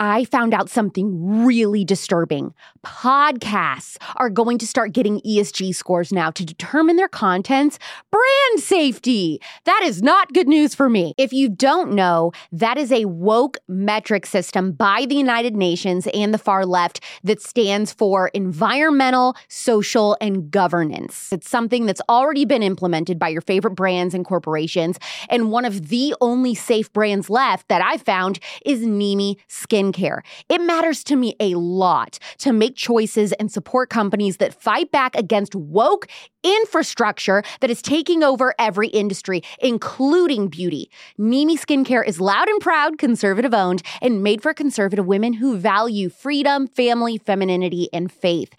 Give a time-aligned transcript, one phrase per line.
[0.00, 2.54] I found out something really disturbing.
[2.86, 7.80] Podcasts are going to start getting ESG scores now to determine their content's
[8.12, 9.40] brand safety.
[9.64, 11.14] That is not good news for me.
[11.18, 16.32] If you don't know, that is a woke metric system by the United Nations and
[16.32, 21.32] the far left that stands for environmental, social, and governance.
[21.32, 24.98] It's something that's already been implemented by your favorite brands and corporations.
[25.28, 30.20] And one of the only safe brands left that I found is Nimi Skin skincare.
[30.48, 35.16] It matters to me a lot to make choices and support companies that fight back
[35.16, 36.06] against woke
[36.42, 40.90] infrastructure that is taking over every industry, including beauty.
[41.18, 46.08] Nimi Skincare is loud and proud, conservative owned, and made for conservative women who value
[46.08, 48.54] freedom, family, femininity, and faith.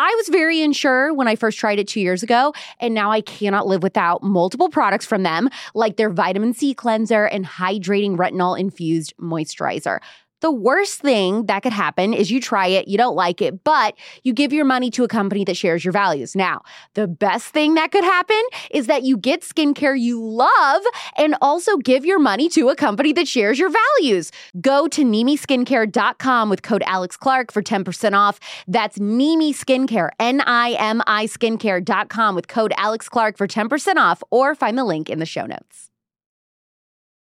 [0.00, 3.20] I was very unsure when I first tried it two years ago, and now I
[3.20, 8.58] cannot live without multiple products from them, like their vitamin C cleanser and hydrating retinol
[8.58, 9.98] infused moisturizer.
[10.40, 13.96] The worst thing that could happen is you try it, you don't like it, but
[14.22, 16.36] you give your money to a company that shares your values.
[16.36, 16.62] Now,
[16.94, 20.82] the best thing that could happen is that you get skincare you love
[21.16, 24.30] and also give your money to a company that shares your values.
[24.60, 28.38] Go to NimiSkincare.com with code Alex Clark for 10% off.
[28.68, 34.22] That's Nimi Skincare, N I M I Skincare.com with code Alex Clark for 10% off
[34.30, 35.90] or find the link in the show notes.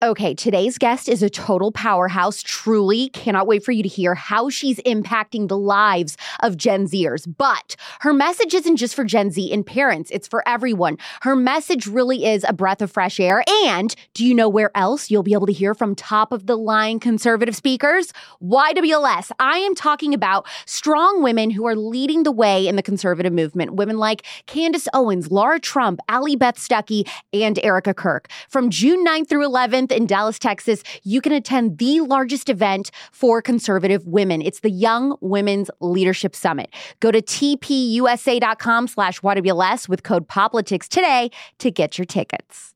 [0.03, 2.43] Okay, today's guest is a total powerhouse.
[2.43, 7.25] Truly cannot wait for you to hear how she's impacting the lives of Gen Zers.
[7.37, 10.97] But her message isn't just for Gen Z and parents, it's for everyone.
[11.21, 13.41] Her message really is a breath of fresh air.
[13.63, 16.57] And do you know where else you'll be able to hear from top of the
[16.57, 18.11] line conservative speakers?
[18.43, 19.31] YWLS.
[19.39, 23.75] I am talking about strong women who are leading the way in the conservative movement.
[23.75, 28.27] Women like Candace Owens, Laura Trump, Allie Beth Stuckey, and Erika Kirk.
[28.49, 33.41] From June 9th through 11th, in Dallas, Texas, you can attend the largest event for
[33.41, 34.41] conservative women.
[34.41, 36.73] It's the Young Women's Leadership Summit.
[36.99, 42.74] Go to tpusa.com slash YWLS with code POPLITICS today to get your tickets.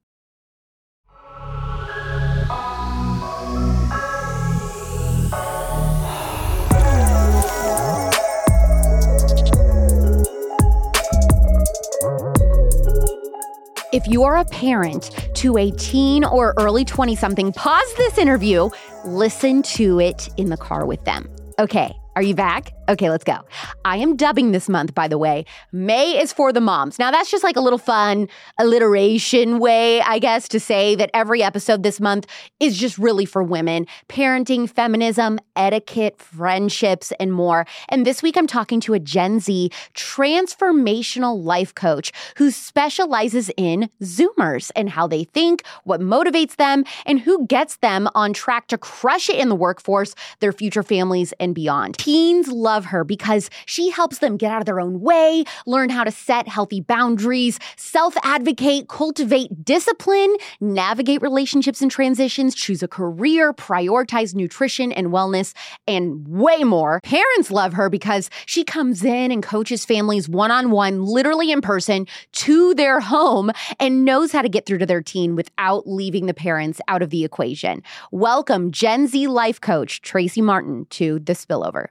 [13.99, 18.69] If you are a parent to a teen or early 20 something, pause this interview,
[19.03, 21.29] listen to it in the car with them.
[21.59, 22.71] Okay, are you back?
[22.89, 23.37] Okay, let's go.
[23.85, 25.45] I am dubbing this month, by the way.
[25.71, 26.97] May is for the moms.
[26.97, 28.27] Now, that's just like a little fun
[28.57, 32.25] alliteration way, I guess, to say that every episode this month
[32.59, 37.67] is just really for women parenting, feminism, etiquette, friendships, and more.
[37.89, 43.91] And this week, I'm talking to a Gen Z transformational life coach who specializes in
[44.01, 48.79] Zoomers and how they think, what motivates them, and who gets them on track to
[48.79, 51.95] crush it in the workforce, their future families, and beyond.
[51.99, 55.89] Teens love love her because she helps them get out of their own way, learn
[55.89, 62.87] how to set healthy boundaries, self advocate, cultivate discipline, navigate relationships and transitions, choose a
[62.87, 65.53] career, prioritize nutrition and wellness,
[65.89, 67.01] and way more.
[67.03, 71.59] Parents love her because she comes in and coaches families one on one, literally in
[71.59, 76.27] person, to their home and knows how to get through to their teen without leaving
[76.27, 77.83] the parents out of the equation.
[78.11, 81.89] Welcome, Gen Z life coach Tracey Martin, to The Spillover.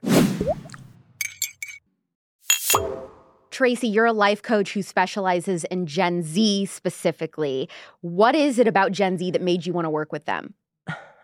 [3.51, 7.67] Tracey, you're a life coach who specializes in Gen Z specifically.
[8.01, 10.53] What is it about Gen Z that made you want to work with them?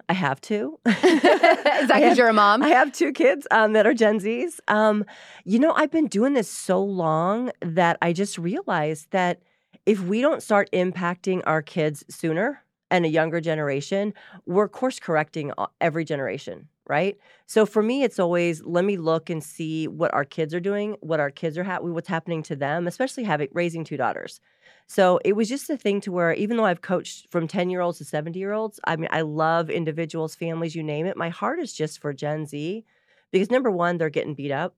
[0.07, 0.79] I have two.
[0.85, 2.61] is that because you're a mom?
[2.61, 4.59] I have two kids um, that are Gen Zs.
[4.67, 5.06] Um,
[5.45, 9.41] you know, I've been doing this so long that I just realized that
[9.85, 14.13] if we don't start impacting our kids sooner and a younger generation,
[14.45, 15.51] we're course correcting
[15.81, 17.18] every generation right?
[17.46, 20.96] So for me, it's always let me look and see what our kids are doing,
[21.01, 24.40] what our kids are ha- what's happening to them, especially having raising two daughters.
[24.88, 27.81] So it was just a thing to where even though I've coached from 10 year
[27.81, 31.18] olds to 70 year olds, I mean, I love individuals, families, you name it.
[31.18, 32.84] My heart is just for Gen Z
[33.31, 34.75] because number one, they're getting beat up.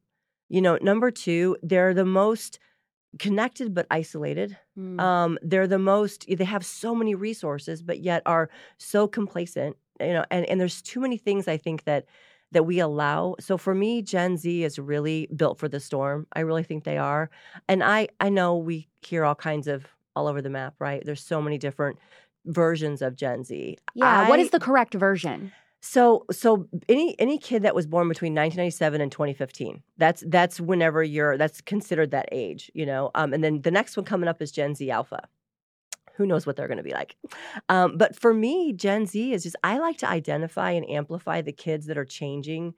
[0.50, 2.60] You know, number two, they're the most
[3.20, 4.58] connected but isolated.
[4.78, 5.00] Mm.
[5.02, 10.14] Um, they're the most, they have so many resources, but yet are so complacent you
[10.14, 12.06] know and and there's too many things i think that
[12.52, 13.36] that we allow.
[13.40, 16.28] So for me gen z is really built for the storm.
[16.34, 17.30] I really think they are.
[17.68, 19.86] And i i know we hear all kinds of
[20.16, 21.04] all over the map right?
[21.06, 21.98] There's so many different
[22.46, 23.78] versions of gen z.
[23.96, 25.52] Yeah I, what is the correct version?
[25.82, 31.04] So so any any kid that was born between 1997 and 2015 that's that's whenever
[31.04, 33.12] you're that's considered that age you know?
[33.16, 35.28] Um, and then the next one coming up is gen z alpha
[36.18, 37.16] who knows what they're going to be like.
[37.70, 41.54] Um, but for me, Gen Z is just, I like to identify and amplify the
[41.54, 42.74] kids that are changing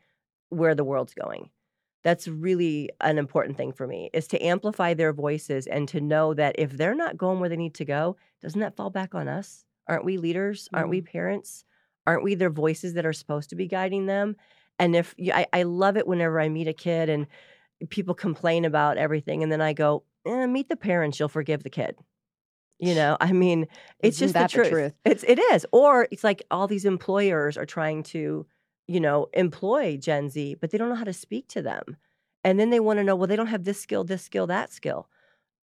[0.49, 1.49] where the world's going.
[2.03, 6.33] That's really an important thing for me is to amplify their voices and to know
[6.33, 9.27] that if they're not going where they need to go, doesn't that fall back on
[9.27, 9.65] us?
[9.87, 10.69] Aren't we leaders?
[10.73, 11.05] Aren't we Mm.
[11.07, 11.65] parents?
[12.07, 14.35] Aren't we their voices that are supposed to be guiding them?
[14.79, 17.27] And if I, I love it whenever I meet a kid and
[17.89, 21.69] people complain about everything, and then I go, eh, meet the parents, you'll forgive the
[21.69, 21.95] kid.
[22.79, 23.67] You know, I mean,
[23.99, 24.69] it's Isn't just that the the truth.
[24.69, 24.93] truth?
[25.05, 25.65] It's it is.
[25.71, 28.45] Or it's like all these employers are trying to,
[28.87, 31.97] you know, employ Gen Z, but they don't know how to speak to them.
[32.43, 34.71] And then they want to know, well, they don't have this skill, this skill, that
[34.71, 35.09] skill.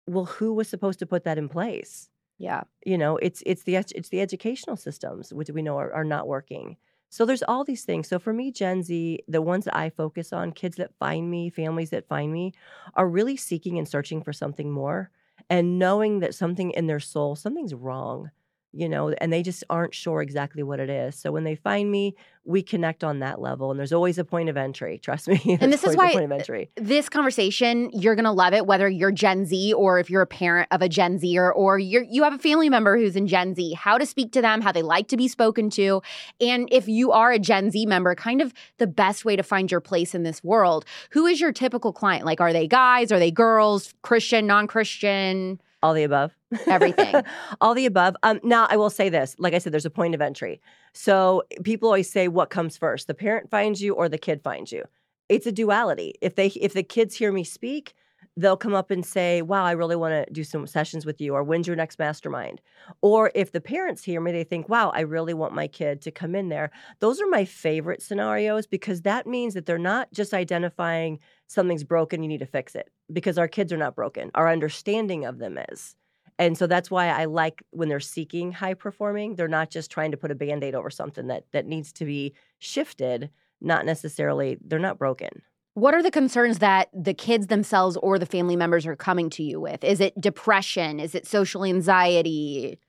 [0.08, 2.10] Well, who was supposed to put that in place?
[2.38, 2.64] Yeah.
[2.86, 6.28] You know, it's it's the it's the educational systems which we know are, are not
[6.28, 6.78] working.
[7.10, 8.08] So there's all these things.
[8.08, 11.50] So for me, Gen Z, the ones that I focus on, kids that find me,
[11.50, 12.54] families that find me,
[12.96, 15.12] are really seeking and searching for something more
[15.54, 18.32] and knowing that something in their soul, something's wrong,
[18.74, 21.16] you know, and they just aren't sure exactly what it is.
[21.16, 22.16] So when they find me,
[22.46, 23.70] we connect on that level.
[23.72, 24.98] And there's always a point of entry.
[25.04, 25.58] Trust me.
[25.62, 26.70] And this is why- point of entry.
[26.76, 30.68] This conversation, you're gonna love it, whether you're Gen Z or if you're a parent
[30.72, 33.74] of a Gen Zer or you're you have a family member who's in Gen Z,
[33.74, 36.02] how to speak to them, how they like to be spoken to.
[36.42, 39.72] And if you are a Gen Z member, kind of the best way to find
[39.72, 40.84] your place in this world.
[41.12, 42.26] Who is your typical client?
[42.26, 43.12] Like, are they guys?
[43.12, 43.94] Are they girls?
[44.02, 45.62] Christian, non-Christian?
[45.84, 46.34] All the above.
[46.66, 47.14] Everything.
[47.62, 48.16] All the above.
[48.24, 49.36] Um, now, I will say this.
[49.38, 50.62] Like I said, there's a point of entry.
[50.94, 53.08] So people always say, what comes first?
[53.08, 54.86] The parent finds you or the kid finds you?
[55.28, 56.14] It's a duality.
[56.22, 57.96] If they if the kids hear me speak,
[58.38, 61.34] they'll come up and say, wow, I really want to do some sessions with you,
[61.34, 62.62] or when's your next mastermind?
[63.02, 66.12] Or if the parents hear me, they think, wow, I really want my kid to
[66.12, 66.72] come in there.
[67.00, 72.24] Those are my favorite scenarios because that means that they're not just identifying something's broken,
[72.24, 72.90] you need to fix it.
[73.14, 74.32] Because our kids are not broken.
[74.34, 75.96] Our understanding of them is.
[76.40, 80.12] And so that's why I like when they're seeking high performing, they're not just trying
[80.12, 83.30] to put a band-aid over something that that needs to be shifted,
[83.62, 85.44] not necessarily they're not broken.
[85.76, 89.44] What are the concerns that the kids themselves or the family members are coming to
[89.44, 89.84] you with?
[89.84, 91.00] Is it depression?
[91.00, 92.80] Is it social anxiety?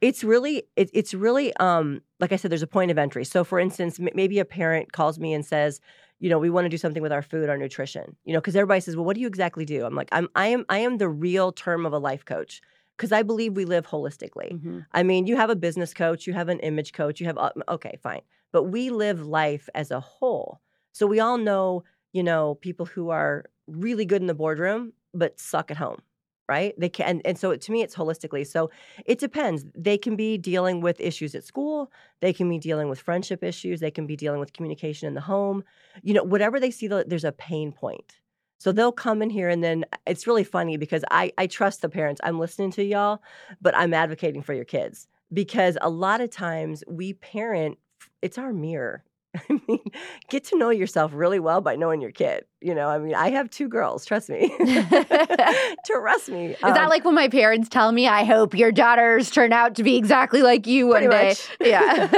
[0.00, 3.24] It's really it, it's really um like I said there's a point of entry.
[3.24, 5.80] So for instance, m- maybe a parent calls me and says,
[6.20, 8.16] you know, we want to do something with our food, our nutrition.
[8.24, 10.46] You know, cuz everybody says, "Well, what do you exactly do?" I'm like, "I'm I
[10.48, 12.60] am I am the real term of a life coach."
[12.96, 14.52] Because I believe we live holistically.
[14.52, 14.86] Mhm.
[14.92, 17.50] I mean, you have a business coach, you have an image coach, you have uh,
[17.68, 18.22] okay, fine.
[18.52, 20.60] But we live life as a whole.
[20.92, 21.82] So we all know,
[22.12, 26.02] you know, people who are really good in the boardroom but suck at home,
[26.48, 26.74] right?
[26.78, 28.46] They can and so to me it's holistically.
[28.46, 28.70] So
[29.06, 29.64] it depends.
[29.74, 33.80] They can be dealing with issues at school, they can be dealing with friendship issues,
[33.80, 35.64] they can be dealing with communication in the home.
[36.02, 38.18] You know, whatever they see there's a pain point.
[38.58, 41.82] So they'll come in here and then uh, it's really funny because I, I trust
[41.82, 42.20] the parents.
[42.24, 43.20] I'm listening to y'all,
[43.60, 47.78] but I'm advocating for your kids because a lot of times we parent,
[48.22, 49.04] it's our mirror.
[49.50, 49.80] I mean,
[50.28, 52.44] get to know yourself really well by knowing your kid.
[52.60, 54.54] You know, I mean, I have two girls, trust me.
[55.86, 56.50] trust me.
[56.52, 59.74] Is that um like when my parents tell me, I hope your daughters turn out
[59.76, 61.28] to be exactly like you one day?
[61.28, 61.48] much.
[61.60, 62.08] Yeah.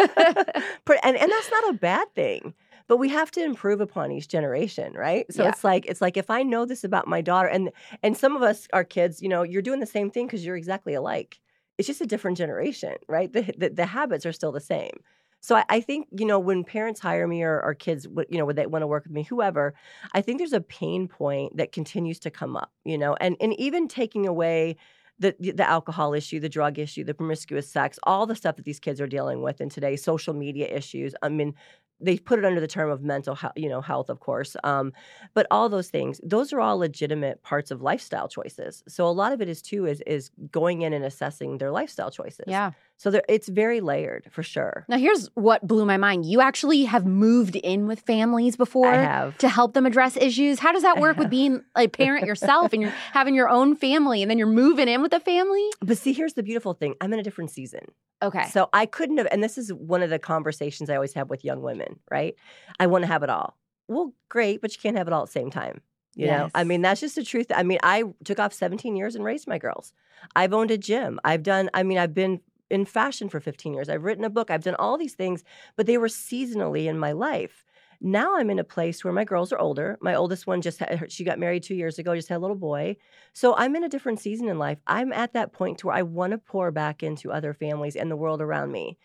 [1.02, 2.54] And and that's not a bad thing.
[2.88, 5.26] But we have to improve upon each generation, right?
[5.32, 5.48] So Yeah.
[5.50, 7.70] it's like it's like if I know this about my daughter, and
[8.02, 10.56] and some of us are kids, you know, you're doing the same thing because you're
[10.56, 11.40] exactly alike.
[11.78, 13.32] It's just a different generation, right?
[13.32, 14.98] The the, the habits are still the same.
[15.40, 18.44] So I, I think you know when parents hire me or, or kids, you know,
[18.44, 19.74] when they want to work with me, whoever,
[20.12, 23.58] I think there's a pain point that continues to come up, you know, and and
[23.60, 24.76] even taking away
[25.18, 28.80] the the alcohol issue, the drug issue, the promiscuous sex, all the stuff that these
[28.80, 31.14] kids are dealing with in today's social media issues.
[31.22, 31.54] I mean,
[32.00, 34.56] they put it under the term of mental health, you know, health, of course.
[34.64, 34.92] Um,
[35.34, 38.82] but all those things, those are all legitimate parts of lifestyle choices.
[38.86, 42.10] So a lot of it is too is is going in and assessing their lifestyle
[42.10, 42.44] choices.
[42.46, 42.72] yeah.
[42.98, 44.86] So there, it's very layered for sure.
[44.88, 46.24] Now, here's what blew my mind.
[46.24, 49.38] You actually have moved in with families before I have.
[49.38, 50.58] to help them address issues.
[50.58, 54.22] How does that work with being a parent yourself and you're having your own family
[54.22, 55.68] and then you're moving in with a family?
[55.80, 56.94] But see, here's the beautiful thing.
[57.00, 57.80] I'm in a different season.
[58.22, 58.46] Okay.
[58.48, 61.44] So I couldn't have, and this is one of the conversations I always have with
[61.44, 62.34] young women, right?
[62.80, 63.58] I want to have it all.
[63.88, 65.82] Well, great, but you can't have it all at the same time.
[66.14, 67.48] You know, I mean, that's just the truth.
[67.54, 69.92] I mean, I took off 17 years and raised my girls.
[70.34, 71.20] I've owned a gym.
[71.24, 73.88] I've done, I mean, I've been in fashion for 15 years.
[73.88, 74.50] I've written a book.
[74.50, 75.44] I've done all these things,
[75.76, 77.64] but they were seasonally in my life.
[78.00, 79.96] Now I'm in a place where my girls are older.
[80.00, 82.56] My oldest one just had, she got married two years ago, just had a little
[82.56, 82.96] boy.
[83.32, 84.78] So I'm in a different season in life.
[84.86, 88.10] I'm at that point to where I want to pour back into other families and
[88.10, 88.98] the world around me.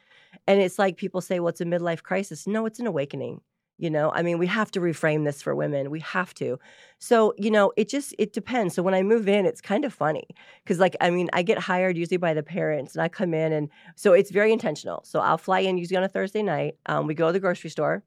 [0.48, 2.48] And it's like people say, well, it's a midlife crisis.
[2.48, 3.42] No, it's an awakening.
[3.82, 5.90] You know, I mean, we have to reframe this for women.
[5.92, 6.60] We have to.
[7.00, 8.76] So, you know, it just it depends.
[8.76, 10.28] So when I move in, it's kind of funny
[10.64, 13.52] because, like, I mean, I get hired usually by the parents, and I come in,
[13.52, 15.02] and so it's very intentional.
[15.04, 16.76] So I'll fly in usually on a Thursday night.
[16.86, 18.04] Um, we go to the grocery store.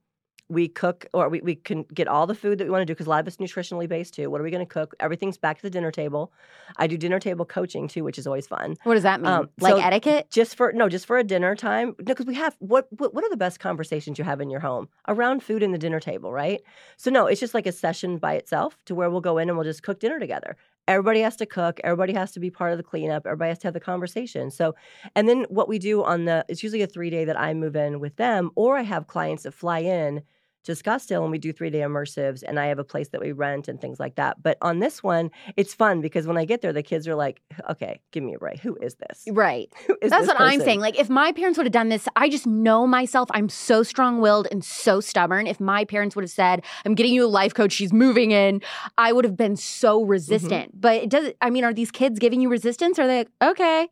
[0.49, 2.95] We cook or we, we can get all the food that we want to do
[2.95, 4.29] because a lot of it's nutritionally based too.
[4.31, 4.95] What are we going to cook?
[5.01, 6.33] Everything's back to the dinner table.
[6.77, 8.77] I do dinner table coaching too, which is always fun.
[8.85, 9.33] What does that mean?
[9.33, 10.31] Um, like so etiquette?
[10.31, 11.95] Just for no, just for a dinner time.
[11.99, 14.61] No, because we have what, what what are the best conversations you have in your
[14.61, 16.61] home around food and the dinner table, right?
[16.97, 19.57] So no, it's just like a session by itself to where we'll go in and
[19.57, 20.57] we'll just cook dinner together.
[20.87, 21.81] Everybody has to cook.
[21.83, 23.27] Everybody has to be part of the cleanup.
[23.27, 24.51] Everybody has to have the conversation.
[24.51, 24.75] So,
[25.17, 27.75] and then what we do on the it's usually a three day that I move
[27.75, 30.23] in with them, or I have clients that fly in
[30.65, 33.33] to Scottsdale and we do three day immersives and I have a place that we
[33.33, 34.43] rent and things like that.
[34.43, 37.41] But on this one, it's fun because when I get there, the kids are like,
[37.71, 38.61] okay, give me a break.
[38.61, 39.25] Who is this?
[39.29, 39.73] Right.
[39.87, 40.81] Who is That's this what I'm saying.
[40.81, 43.29] Like, if my parents would have done this, I just know myself.
[43.33, 45.47] I'm so strong willed and so stubborn.
[45.47, 48.61] If my parents would have said, I'm getting you a life coach, she's moving in,
[48.99, 50.07] I would have been so Mm-hmm.
[50.07, 50.81] resistant.
[50.81, 52.99] But it does, I mean, are these kids giving you resistance?
[52.99, 53.89] Are they like, okay?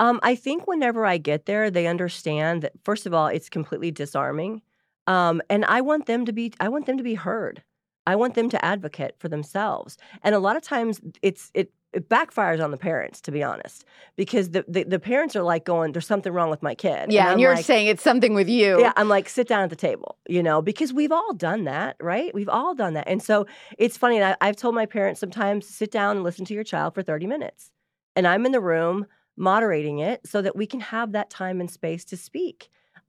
[0.00, 3.90] Um, I think whenever I get there, they understand that first of all, it's completely
[3.90, 4.62] disarming.
[5.08, 7.64] Um, and I want them to be I want them to be heard.
[8.06, 9.96] I want them to advocate for themselves.
[10.22, 13.86] And a lot of times it's it it backfires on the parents, to be honest,
[14.14, 17.22] because the, the, the parents are like going, "There's something wrong with my kid." Yeah.
[17.22, 18.78] And, I'm you're like, saying it's something with you.
[18.78, 21.96] Yeah, I'm like, sit down at the table, you know, because we've all done that,
[22.00, 22.32] right?
[22.34, 23.08] We've all done that.
[23.08, 23.46] And so
[23.78, 24.22] it's funny.
[24.22, 27.26] I, I've told my parents sometimes sit down and listen to your child for 30
[27.26, 27.70] minutes.
[28.14, 29.06] And I'm in the room
[29.38, 32.68] moderating it so that we can have that time and space to speak.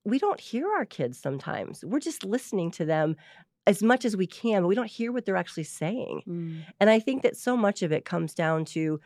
[0.09, 1.83] We don't hear our kids sometimes.
[1.85, 3.15] We're just listening to them
[3.67, 6.23] as much as we can, but we don't hear what they're actually saying.
[6.27, 6.65] Mm.
[6.79, 8.99] And I think that so much of it comes down to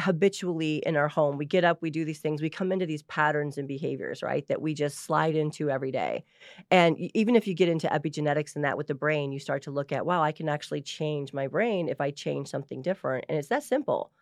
[0.00, 1.36] habitually in our home.
[1.36, 4.46] We get up, we do these things, we come into these patterns and behaviors, right?
[4.48, 6.24] That we just slide into every day.
[6.70, 9.70] And even if you get into epigenetics and that with the brain, you start to
[9.70, 13.24] look at, wow, I can actually change my brain if I change something different.
[13.28, 14.12] And it's that simple.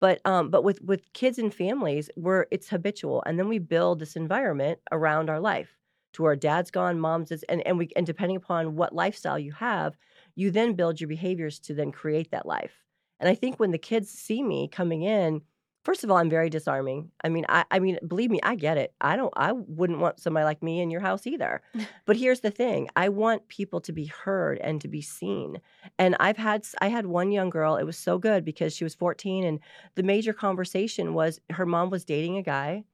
[0.00, 4.00] But um, but with with kids and families, where it's habitual, and then we build
[4.00, 5.78] this environment around our life
[6.14, 9.52] to where dad's gone, mom's is, and and we and depending upon what lifestyle you
[9.52, 9.96] have,
[10.34, 12.84] you then build your behaviors to then create that life.
[13.20, 15.42] And I think when the kids see me coming in,
[15.84, 17.10] first of all, I'm very disarming.
[17.22, 18.92] I mean, I, I mean, believe me, I get it.
[19.00, 21.62] I don't, I wouldn't want somebody like me in your house either.
[22.06, 25.60] but here's the thing: I want people to be heard and to be seen.
[25.98, 27.76] And I've had, I had one young girl.
[27.76, 29.60] It was so good because she was 14, and
[29.94, 32.84] the major conversation was her mom was dating a guy,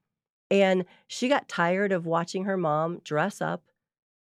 [0.51, 3.63] and she got tired of watching her mom dress up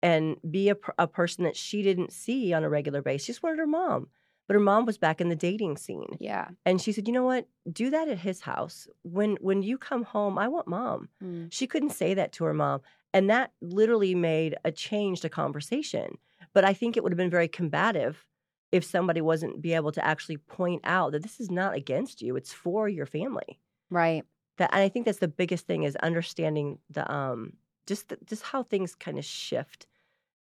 [0.02, 3.26] and be a, a person that she didn't see on a regular basis.
[3.26, 4.08] She just wanted her mom.
[4.46, 6.16] But her mom was back in the dating scene.
[6.18, 6.48] Yeah.
[6.66, 7.46] And she said, "You know what?
[7.72, 8.88] Do that at his house.
[9.02, 11.52] When when you come home, I want mom." Mm.
[11.52, 12.80] She couldn't say that to her mom,
[13.14, 16.18] and that literally made a change to conversation.
[16.52, 18.26] But I think it would have been very combative
[18.72, 22.34] if somebody wasn't be able to actually point out that this is not against you;
[22.34, 23.60] it's for your family.
[23.88, 24.24] Right.
[24.60, 27.54] That, and I think that's the biggest thing is understanding the um
[27.86, 29.86] just the, just how things kind of shift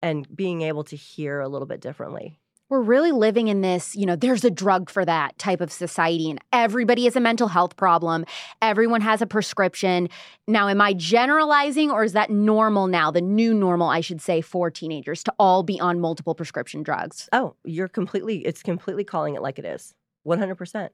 [0.01, 2.37] and being able to hear a little bit differently.
[2.67, 6.29] We're really living in this, you know, there's a drug for that type of society,
[6.29, 8.25] and everybody has a mental health problem.
[8.61, 10.09] Everyone has a prescription.
[10.49, 14.41] Now, am I generalizing, or is that normal now, the new normal, I should say,
[14.41, 17.29] for teenagers to all be on multiple prescription drugs?
[17.31, 19.95] Oh, you're completely, it's completely calling it like it is
[20.27, 20.89] 100%.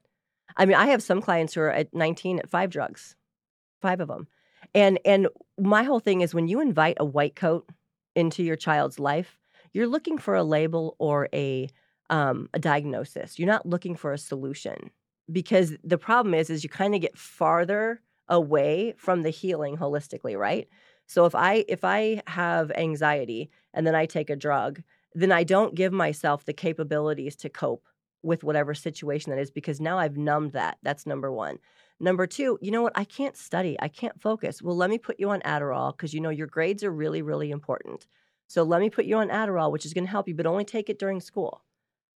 [0.56, 3.16] I mean, I have some clients who are at 19 at five drugs,
[3.80, 4.28] five of them.
[4.74, 7.68] And, and my whole thing is when you invite a white coat
[8.14, 9.38] into your child's life,
[9.72, 11.68] you're looking for a label or a,
[12.10, 13.38] um, a diagnosis.
[13.38, 14.90] You're not looking for a solution
[15.30, 20.36] because the problem is, is you kind of get farther away from the healing holistically,
[20.36, 20.68] right?
[21.06, 24.82] So if I if I have anxiety and then I take a drug,
[25.14, 27.86] then I don't give myself the capabilities to cope
[28.26, 30.78] with whatever situation that is because now I've numbed that.
[30.82, 31.58] That's number one.
[31.98, 32.92] Number two, you know what?
[32.94, 33.76] I can't study.
[33.80, 34.60] I can't focus.
[34.60, 37.50] Well, let me put you on Adderall because you know your grades are really, really
[37.50, 38.06] important.
[38.48, 40.64] So let me put you on Adderall, which is going to help you, but only
[40.64, 41.62] take it during school.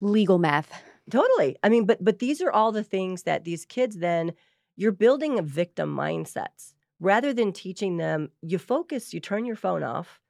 [0.00, 0.70] Legal meth.
[1.10, 1.56] Totally.
[1.62, 4.32] I mean, but but these are all the things that these kids then
[4.76, 8.30] you're building a victim mindsets rather than teaching them.
[8.42, 9.12] You focus.
[9.12, 10.20] You turn your phone off.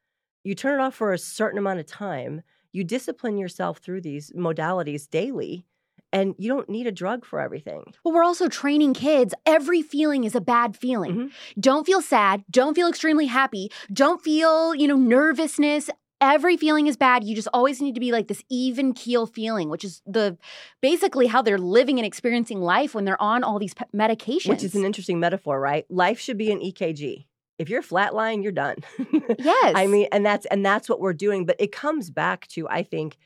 [0.43, 2.43] You turn it off for a certain amount of time.
[2.73, 5.67] You discipline yourself through these modalities daily,
[6.13, 7.85] and you don't need a drug for everything.
[8.05, 9.35] Well, we're also training kids.
[9.47, 11.15] Every feeling is a bad feeling.
[11.15, 11.31] Mhm.
[11.59, 12.45] Don't feel sad.
[12.51, 13.71] Don't feel extremely happy.
[13.93, 15.89] Don't feel, you know, nervousness.
[16.23, 17.25] Every feeling is bad.
[17.25, 20.37] You just always need to be like this even keel feeling, which is the
[20.83, 24.49] basically how they're living and experiencing life when they're on all these pe- medications.
[24.49, 25.87] Which is an interesting metaphor, right?
[25.91, 27.27] Life should be an EKG.
[27.59, 28.77] If you're flatline, you're done.
[29.39, 29.73] yes.
[29.77, 31.47] I mean, and that's and that's what we're doing.
[31.47, 33.17] But it comes back to I think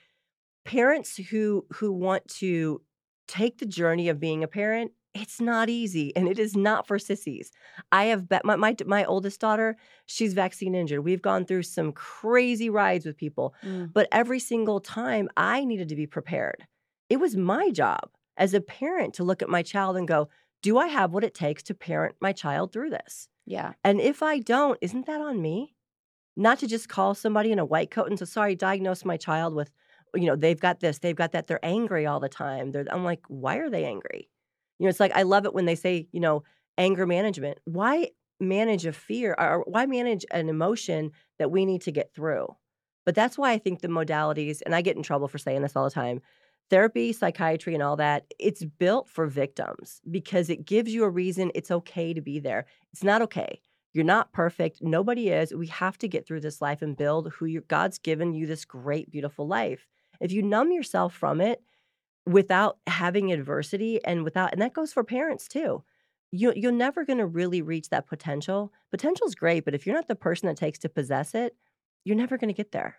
[0.64, 2.82] parents who who want to
[3.28, 6.98] take the journey of being a parent it's not easy and it is not for
[6.98, 7.52] sissies.
[7.92, 11.04] I have bet my, my my oldest daughter, she's vaccine injured.
[11.04, 13.92] We've gone through some crazy rides with people, Mm.
[13.92, 16.66] but every single time I needed to be prepared.
[17.08, 20.28] It was my job as a parent to look at my child and go,
[20.62, 23.74] "Do I have what it takes to parent my child through this?" Yeah.
[23.84, 25.76] And if I don't, isn't that on me?
[26.36, 29.54] Not to just call somebody in a white coat and say, sorry, diagnose my child
[29.54, 29.70] with,
[30.14, 31.46] you know, they've got this, they've got that.
[31.46, 32.72] They're angry all the time.
[32.72, 34.28] They're, I'm like, why are they angry?
[34.78, 36.42] You know, it's like, I love it when they say, you know,
[36.78, 37.58] anger management.
[37.64, 42.48] Why manage a fear or why manage an emotion that we need to get through?
[43.06, 45.76] But that's why I think the modalities, and I get in trouble for saying this
[45.76, 46.20] all the time
[46.70, 51.50] therapy, psychiatry, and all that, it's built for victims because it gives you a reason
[51.54, 52.64] it's okay to be there.
[52.90, 53.60] It's not okay.
[53.92, 54.78] You're not perfect.
[54.82, 55.54] Nobody is.
[55.54, 58.64] We have to get through this life and build who you God's given you this
[58.64, 59.86] great, beautiful life.
[60.24, 61.60] If you numb yourself from it
[62.24, 65.84] without having adversity and without, and that goes for parents too.
[66.30, 68.72] You, you're never going to really reach that potential.
[68.90, 71.54] Potential's great, but if you're not the person that takes to possess it,
[72.04, 72.96] you're never going to get there.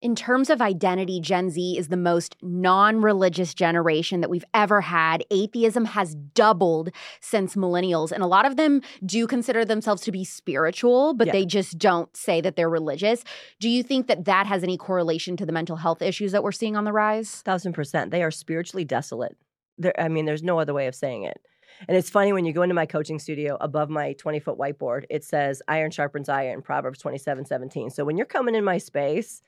[0.00, 4.80] In terms of identity, Gen Z is the most non religious generation that we've ever
[4.80, 5.24] had.
[5.32, 6.90] Atheism has doubled
[7.20, 11.32] since millennials, and a lot of them do consider themselves to be spiritual, but Yeah.
[11.32, 13.24] they just don't say that they're religious.
[13.58, 16.52] Do you think that that has any correlation to the mental health issues that we're
[16.52, 17.42] seeing on the rise?
[17.42, 18.12] Thousand percent.
[18.12, 19.36] They are spiritually desolate.
[19.78, 21.40] There, I mean, there's no other way of saying it.
[21.88, 25.04] And it's funny when you go into my coaching studio above my 20 foot whiteboard,
[25.10, 27.90] it says iron sharpens iron, Proverbs 27 17.
[27.90, 29.42] So when you're coming in my space,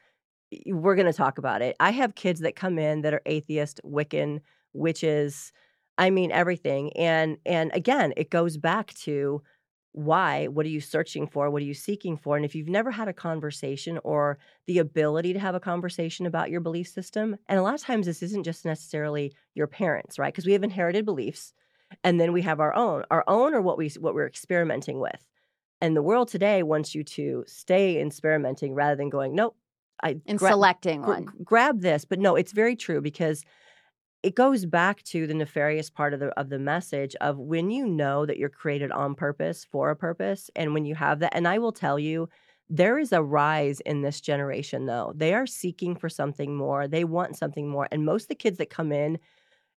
[0.67, 1.77] we're going to talk about it.
[1.81, 4.41] I have kids that come in that are atheist, Wiccan,
[4.73, 5.53] witches.
[5.99, 6.93] I mean, everything.
[6.97, 9.43] And, and again, it goes back to
[9.93, 12.93] why what are you searching for what are you seeking for and if you've never
[12.93, 17.59] had a conversation or the ability to have a conversation about your belief system and
[17.59, 21.05] a lot of times this isn't just necessarily your parents right because we have inherited
[21.05, 21.53] beliefs
[22.05, 25.27] and then we have our own our own or what we what we're experimenting with
[25.81, 29.57] and the world today wants you to stay experimenting rather than going nope
[30.03, 31.27] i And gra- selecting gr- one.
[31.45, 33.45] grab this but no it's very true because
[34.23, 37.87] it goes back to the nefarious part of the of the message of when you
[37.87, 41.49] know that you're created on purpose for a purpose and when you have that and
[41.49, 42.29] I will tell you
[42.69, 45.13] there is a rise in this generation though.
[45.17, 46.87] They are seeking for something more.
[46.87, 49.19] They want something more and most of the kids that come in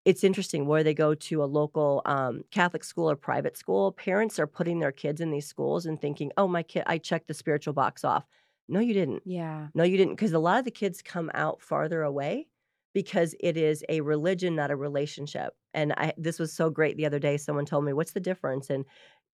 [0.05, 3.93] it's interesting where they go to a local um, Catholic school or private school.
[3.93, 7.29] Parents are putting their kids in these schools and thinking, "Oh, my kid, I checked
[7.29, 8.27] the spiritual box off."
[8.69, 9.23] No, you didn't.
[9.25, 9.71] Yeah.
[9.75, 12.49] No, you didn't, because a lot of the kids come out farther away
[12.95, 15.55] because it is a religion, not a relationship.
[15.73, 17.37] And I, this was so great the other day.
[17.39, 18.85] Someone told me, "What's the difference?" And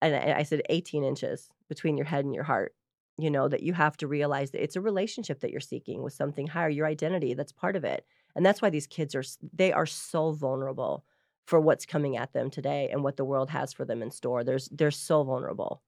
[0.01, 2.75] and I said, "18 inches between your head and your heart."
[3.19, 6.12] You know that you have to realize that it's a relationship that you're seeking with
[6.12, 7.35] something higher, your identity.
[7.35, 11.05] That's part of it, and that's why these kids are they are so vulnerable
[11.47, 14.45] for what's coming at them today and what the world has for them in store.
[14.45, 15.83] There's they're so vulnerable.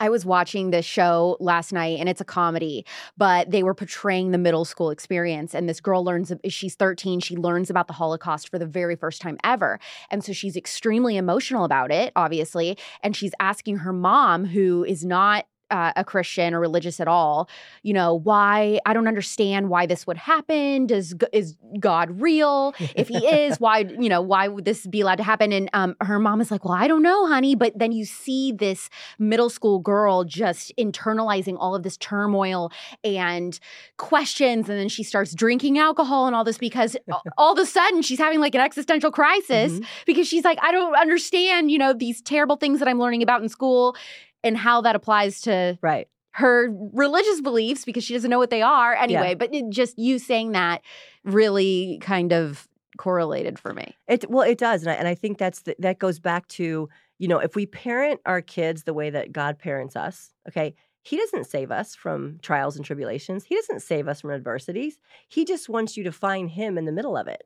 [0.00, 2.86] I was watching this show last night and it's a comedy,
[3.18, 5.54] but they were portraying the middle school experience.
[5.54, 9.20] And this girl learns, she's 13, she learns about the Holocaust for the very first
[9.20, 9.78] time ever.
[10.10, 12.78] And so she's extremely emotional about it, obviously.
[13.02, 17.48] And she's asking her mom, who is not uh, a Christian or religious at all,
[17.82, 20.86] you know, why I don't understand why this would happen.
[20.86, 22.74] Does is God real?
[22.96, 25.52] If he is, why you know why would this be allowed to happen?
[25.52, 27.54] And um, her mom is like, well, I don't know, honey.
[27.54, 32.70] But then you see this middle school girl just internalizing all of this turmoil
[33.04, 33.58] and
[33.96, 36.96] questions, and then she starts drinking alcohol and all this because
[37.38, 39.84] all of a sudden she's having like an existential crisis Mhm.
[40.06, 43.42] because she's like, I don't understand, you know, these terrible things that I'm learning about
[43.42, 43.96] in school
[44.42, 46.08] and how that applies to Right.
[46.32, 49.34] her religious beliefs because she doesn't know what they are anyway.
[49.34, 50.82] But it, just you saying that
[51.24, 53.96] really kind of correlated for me.
[54.08, 56.88] It well, it does, and I, and I think that's the, that goes back to
[57.18, 60.74] you know if we parent our kids the way that God parents us, okay.
[61.02, 63.44] He doesn't save us from trials and tribulations.
[63.44, 64.98] He doesn't save us from adversities.
[65.28, 67.42] He just wants you to find him in the middle of it.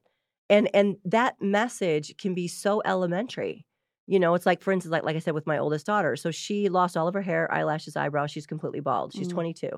[0.50, 3.64] And and that message can be so elementary.
[4.06, 6.16] You know, it's like for instance, like like I said with my oldest daughter.
[6.16, 8.30] So she lost all of her hair, eyelashes, eyebrows.
[8.30, 9.14] She's completely bald.
[9.14, 9.32] She's Mm.
[9.32, 9.68] 22,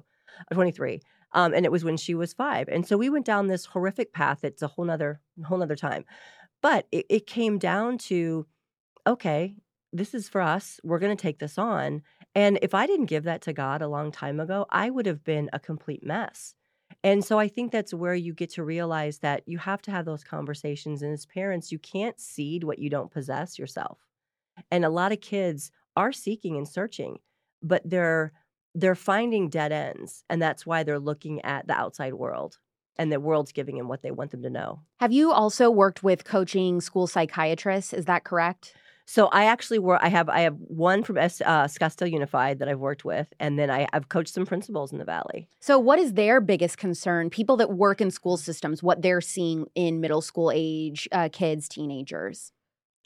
[0.51, 1.01] uh, 23.
[1.33, 2.69] Um, and it was when she was five.
[2.69, 4.43] And so we went down this horrific path.
[4.45, 6.05] It's a whole nother whole nother time.
[6.63, 8.47] But it, it came down to,
[9.07, 9.57] okay,
[9.93, 10.81] this is for us.
[10.83, 12.03] We're going to take this on.
[12.35, 15.25] And if I didn't give that to God a long time ago, I would have
[15.25, 16.55] been a complete mess.
[17.03, 20.05] And so I think that's where you get to realize that you have to have
[20.05, 21.03] those conversations.
[21.03, 24.06] And as parents, you can't seed what you don't possess yourself.
[24.71, 27.19] And a lot of kids are seeking and searching,
[27.63, 28.33] but they're
[28.75, 32.59] they're finding dead ends, and that's why they're looking at the outside world,
[32.99, 34.81] and the world's giving them what they want them to know.
[35.01, 37.95] Have you also worked with coaching school psychiatrists?
[37.95, 38.75] Is that correct?
[39.07, 40.01] So I actually work.
[40.03, 43.57] I have I have one from S, uh, Scottsdale Unified that I've worked with, and
[43.57, 45.49] then I, I've coached some principals in the Valley.
[45.61, 47.31] So, what is their biggest concern?
[47.31, 51.69] People that work in school systems, what they're seeing in middle school age uh, kids,
[51.69, 52.53] teenagers.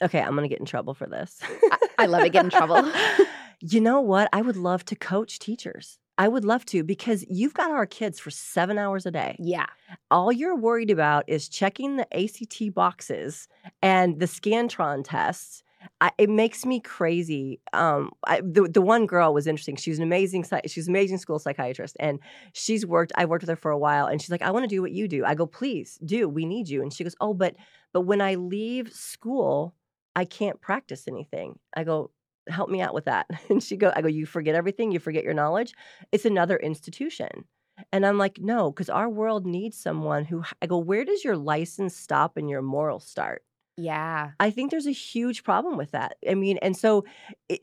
[0.01, 1.39] Okay, I'm gonna get in trouble for this.
[1.71, 2.31] I, I love it.
[2.31, 2.91] Get in trouble.
[3.59, 4.29] you know what?
[4.33, 5.99] I would love to coach teachers.
[6.17, 9.35] I would love to because you've got our kids for seven hours a day.
[9.39, 9.65] yeah.
[10.11, 13.47] All you're worried about is checking the ACT boxes
[13.81, 15.63] and the Scantron tests.
[15.99, 17.59] I, it makes me crazy.
[17.73, 19.75] Um, I, the the one girl was interesting.
[19.77, 20.45] She's an amazing.
[20.67, 22.19] She's an amazing school psychiatrist, and
[22.53, 23.11] she's worked.
[23.15, 24.91] I worked with her for a while, and she's like, "I want to do what
[24.91, 26.29] you do." I go, "Please do.
[26.29, 27.55] We need you." And she goes, "Oh, but
[27.93, 29.73] but when I leave school,
[30.15, 32.11] I can't practice anything." I go,
[32.49, 34.91] "Help me out with that." And she go, "I go, you forget everything.
[34.91, 35.73] You forget your knowledge.
[36.11, 37.45] It's another institution."
[37.91, 41.37] And I'm like, no, because our world needs someone who, I go, where does your
[41.37, 43.43] license stop and your moral start?
[43.77, 44.31] Yeah.
[44.39, 46.17] I think there's a huge problem with that.
[46.29, 47.05] I mean, and so,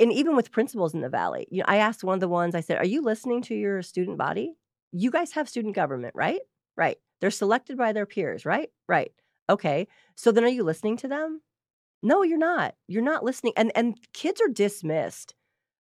[0.00, 2.54] and even with principals in the Valley, you know, I asked one of the ones,
[2.54, 4.54] I said, are you listening to your student body?
[4.90, 6.40] You guys have student government, right?
[6.76, 6.96] Right.
[7.20, 8.70] They're selected by their peers, right?
[8.88, 9.12] Right.
[9.50, 9.86] Okay.
[10.16, 11.42] So then are you listening to them?
[12.02, 12.74] No, you're not.
[12.86, 13.52] You're not listening.
[13.56, 15.34] And and kids are dismissed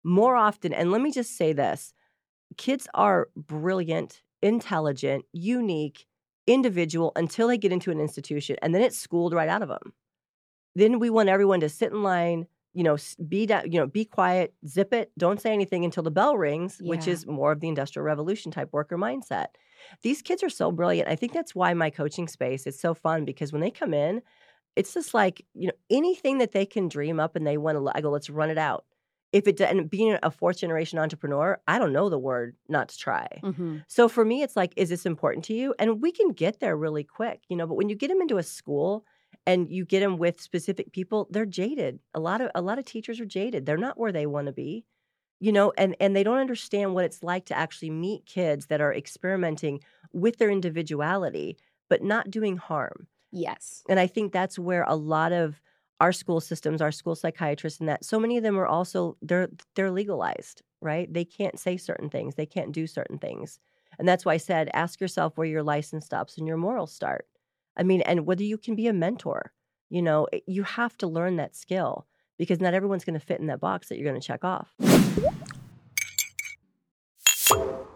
[0.04, 0.72] more often.
[0.72, 1.92] And let me just say this.
[2.56, 6.06] Kids are brilliant, intelligent, unique,
[6.46, 9.92] individual until they get into an institution and then it's schooled right out of them.
[10.74, 12.96] Then we want everyone to sit in line, you know,
[13.28, 16.78] be da- you know, be quiet, zip it, don't say anything until the bell rings,
[16.82, 19.46] which is more of the industrial revolution type worker mindset.
[20.02, 21.08] These kids are so brilliant.
[21.08, 24.22] I think that's why my coaching space is so fun because when they come in,
[24.76, 27.92] it's just like, you know, anything that they can dream up and they want to
[27.96, 28.84] I go, let's run it out.
[29.32, 32.98] If it and being a fourth generation entrepreneur, I don't know the word not to
[32.98, 33.44] try.
[33.44, 35.74] hmm So for me, it's like, is this important to you?
[35.78, 37.66] And we can get there really quick, you know.
[37.66, 39.04] But when you get them into a school
[39.46, 42.00] and you get them with specific people, they're jaded.
[42.14, 43.66] A lot of a lot of teachers are jaded.
[43.66, 44.84] They're not where they want to be,
[45.40, 48.80] you know, and and they don't understand what it's like to actually meet kids that
[48.80, 49.80] are experimenting
[50.12, 51.58] with their individuality,
[51.88, 53.08] but not doing harm.
[53.32, 53.82] Yes.
[53.88, 55.60] And I think that's where a lot of
[56.00, 59.48] our school systems, our school psychiatrists, and that so many of them are also they're
[59.74, 61.12] they're legalized, right?
[61.12, 63.58] They can't say certain things, they can't do certain things,
[63.98, 67.26] and that's why I said ask yourself where your license stops and your morals start.
[67.76, 69.52] I mean, and whether you can be a mentor,
[69.88, 72.06] you know, you have to learn that skill
[72.38, 74.74] because not everyone's going to fit in that box that you're going to check off.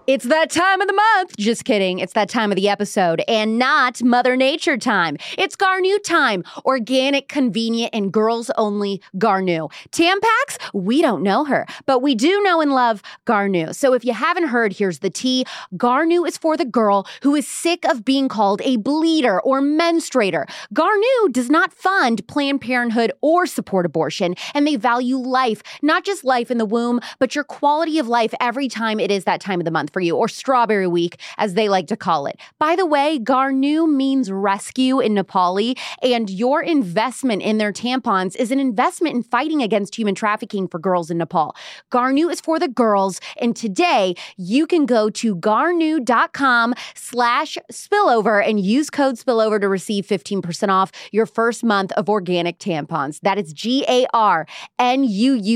[0.07, 1.37] It's that time of the month.
[1.37, 1.99] Just kidding.
[1.99, 5.19] It's that time of the episode and not Mother Nature time.
[5.37, 6.43] It's Garnuu time.
[6.65, 9.71] Organic, convenient, and girls only Garnuu.
[9.91, 13.75] Tampax, we don't know her, but we do know and love Garnuu.
[13.75, 15.45] So if you haven't heard, here's the tea.
[15.75, 20.49] Garnuu is for the girl who is sick of being called a bleeder or menstruator.
[20.75, 26.25] Garnuu does not fund Planned Parenthood or support abortion, and they value life, not just
[26.25, 29.61] life in the womb, but your quality of life every time it is that time
[29.61, 32.39] of the month for you, or Strawberry Week, as they like to call it.
[32.59, 38.51] By the way, Garnuu means rescue in Nepali, and your investment in their tampons is
[38.51, 41.55] an investment in fighting against human trafficking for girls in Nepal.
[41.91, 48.61] Garnuu is for the girls, and today you can go to garnuu.com slash spillover and
[48.61, 53.21] use code spillover to receive 15% off your first month of organic tampons.
[53.21, 54.05] That is G-A-R-N-U-U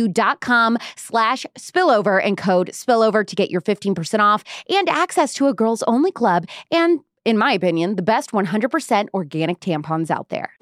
[0.08, 4.23] dot com slash spillover and code spillover to get your 15% off
[4.68, 9.58] and access to a girls only club and in my opinion, the best 100% organic
[9.60, 10.52] tampons out there.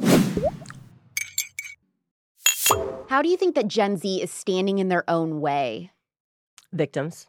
[3.09, 5.91] How do you think that Gen Z is standing in their own way?
[6.73, 7.27] victims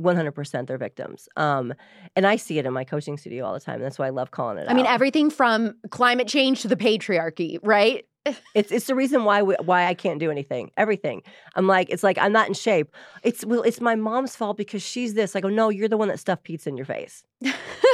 [0.00, 1.74] 100% they're victims um,
[2.16, 4.30] and i see it in my coaching studio all the time that's why i love
[4.30, 8.06] calling it I mean, everything from climate change to the patriarchy, right?
[8.54, 11.22] It's it's the reason why we, why i can't do anything everything.
[11.56, 12.94] I'm like it's like i'm not in shape.
[13.22, 15.34] It's well it's my mom's fault because she's this.
[15.36, 17.24] I go no you're the one that stuffed pizza in your face.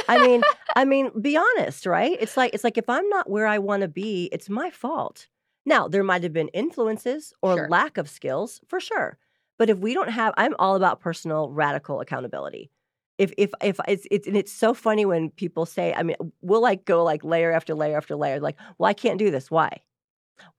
[0.07, 0.41] I mean
[0.75, 2.17] i mean be honest right?
[2.19, 5.27] It's like it's like if i'm not where i want to be it's my fault.
[5.65, 7.69] Now there might have been influences or Sure.
[7.69, 9.17] lack of skills for sure.
[9.59, 12.71] But if we don't have i'm all about personal radical accountability.
[13.17, 16.61] If if if it's it's and it's so funny when people say i mean we'll
[16.61, 19.49] like go like layer after layer after layer like well i can't do this.
[19.49, 19.81] Why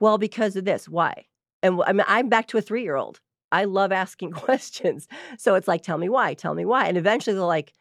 [0.01, 1.27] well because of this why?
[1.63, 3.21] And i mean i'm back to a three year old
[3.53, 5.09] i love asking questions.
[5.39, 6.87] So it's like tell me why tell me why.
[6.87, 7.73] And eventually they're like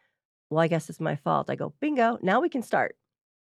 [0.50, 1.50] well i guess it's my fault.
[1.50, 2.96] I go bingo now we can start.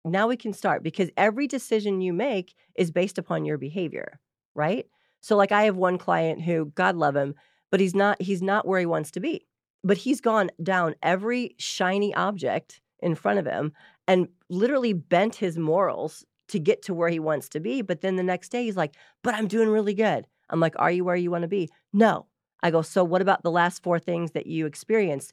[0.05, 4.21] Now we can start because every decision you make is based upon your behavior
[4.55, 4.87] right?
[5.21, 7.35] So like i have one client who god love him
[7.71, 9.47] but he's not he's not where he wants to be.
[9.85, 13.73] But he's gone down every shiny object in front of him
[14.09, 18.17] and literally bent his morals to get to where he wants to be but then
[18.17, 21.17] the next day he's like but i'm doing really good I'm like, Are you where
[21.17, 21.71] you want to be?
[21.93, 22.27] No.
[22.63, 25.33] I go, So what about the last four things that you experienced?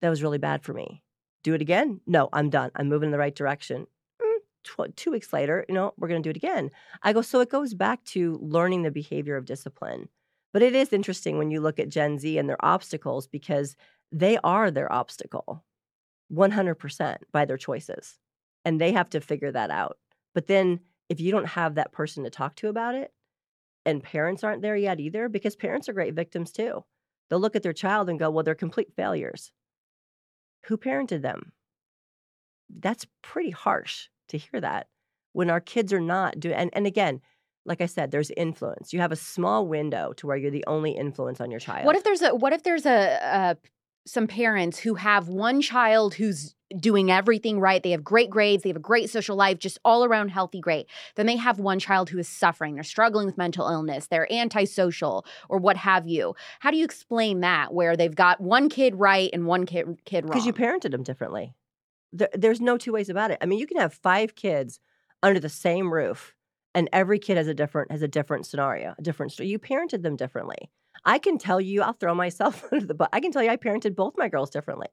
[0.00, 1.02] That was really bad for me.
[1.42, 2.00] Do it again?
[2.06, 2.70] No, I'm done.
[2.76, 3.86] I'm moving in the right direction.
[4.20, 6.70] Mm, tw- two weeks later, you know, we're going to do it again.
[7.02, 10.08] I go, So it goes back to learning the behavior of discipline.
[10.52, 13.74] But it is interesting when you look at Gen Z and their obstacles because
[14.10, 15.64] they are their obstacle
[16.30, 18.18] 100% by their choices.
[18.64, 19.96] And they have to figure that out.
[20.34, 23.12] But then if you don't have that person to talk to about it,
[23.84, 26.84] and parents aren't there yet either, because parents are great victims too.
[27.28, 29.52] They'll look at their child and go, well, they're complete failures.
[30.66, 31.52] Who parented them?
[32.70, 34.86] That's pretty harsh to hear that
[35.32, 37.20] when our kids are not doing, and, and again,
[37.64, 38.92] like I said, there's influence.
[38.92, 41.86] You have a small window to where you're the only influence on your child.
[41.86, 43.56] What if there's a what if there's a, a
[44.06, 47.82] some parents who have one child who's doing everything right.
[47.82, 50.86] They have great grades, they have a great social life, just all around healthy, great.
[51.16, 55.24] Then they have one child who is suffering, they're struggling with mental illness, they're antisocial,
[55.48, 56.34] or what have you.
[56.60, 60.24] How do you explain that where they've got one kid right and one kid, kid
[60.24, 60.32] wrong?
[60.32, 61.54] Because you parented them differently.
[62.12, 63.38] There, there's no two ways about it.
[63.40, 64.80] I mean, you can have five kids
[65.22, 66.34] under the same roof,
[66.74, 69.48] and every kid has a different has a different scenario, a different story.
[69.48, 70.70] You parented them differently.
[71.04, 73.08] I can tell you, I'll throw myself under the bus.
[73.12, 74.88] I can tell you, I parented both my girls differently.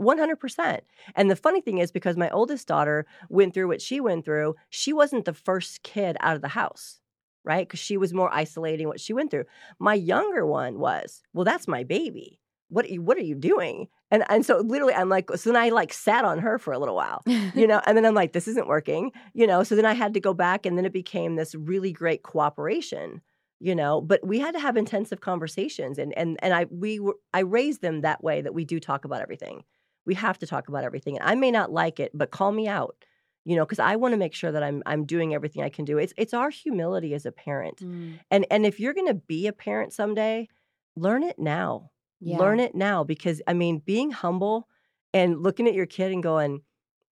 [0.00, 0.80] 100%.
[1.14, 4.54] And the funny thing is, because my oldest daughter went through what she went through,
[4.70, 7.00] she wasn't the first kid out of the house,
[7.44, 7.68] right?
[7.68, 9.44] Because she was more isolating what she went through.
[9.78, 12.40] My younger one was, well, that's my baby.
[12.68, 13.88] What are you, what are you doing?
[14.12, 16.78] And and so literally I'm like, so then I like sat on her for a
[16.78, 19.64] little while, you know, and then I'm like, this isn't working, you know.
[19.64, 23.22] So then I had to go back and then it became this really great cooperation
[23.60, 27.14] you know but we had to have intensive conversations and and and i we were
[27.32, 29.62] i raised them that way that we do talk about everything.
[30.06, 32.66] We have to talk about everything and i may not like it but call me
[32.66, 32.96] out
[33.44, 35.84] you know because i want to make sure that i'm i'm doing everything i can
[35.84, 35.98] do.
[35.98, 38.18] It's it's our humility as a parent mm.
[38.30, 40.48] and and if you're going to be a parent someday
[40.96, 41.90] learn it now.
[42.22, 42.36] Yeah.
[42.36, 44.68] learn it now because i mean being humble
[45.14, 46.62] and looking at your kid and going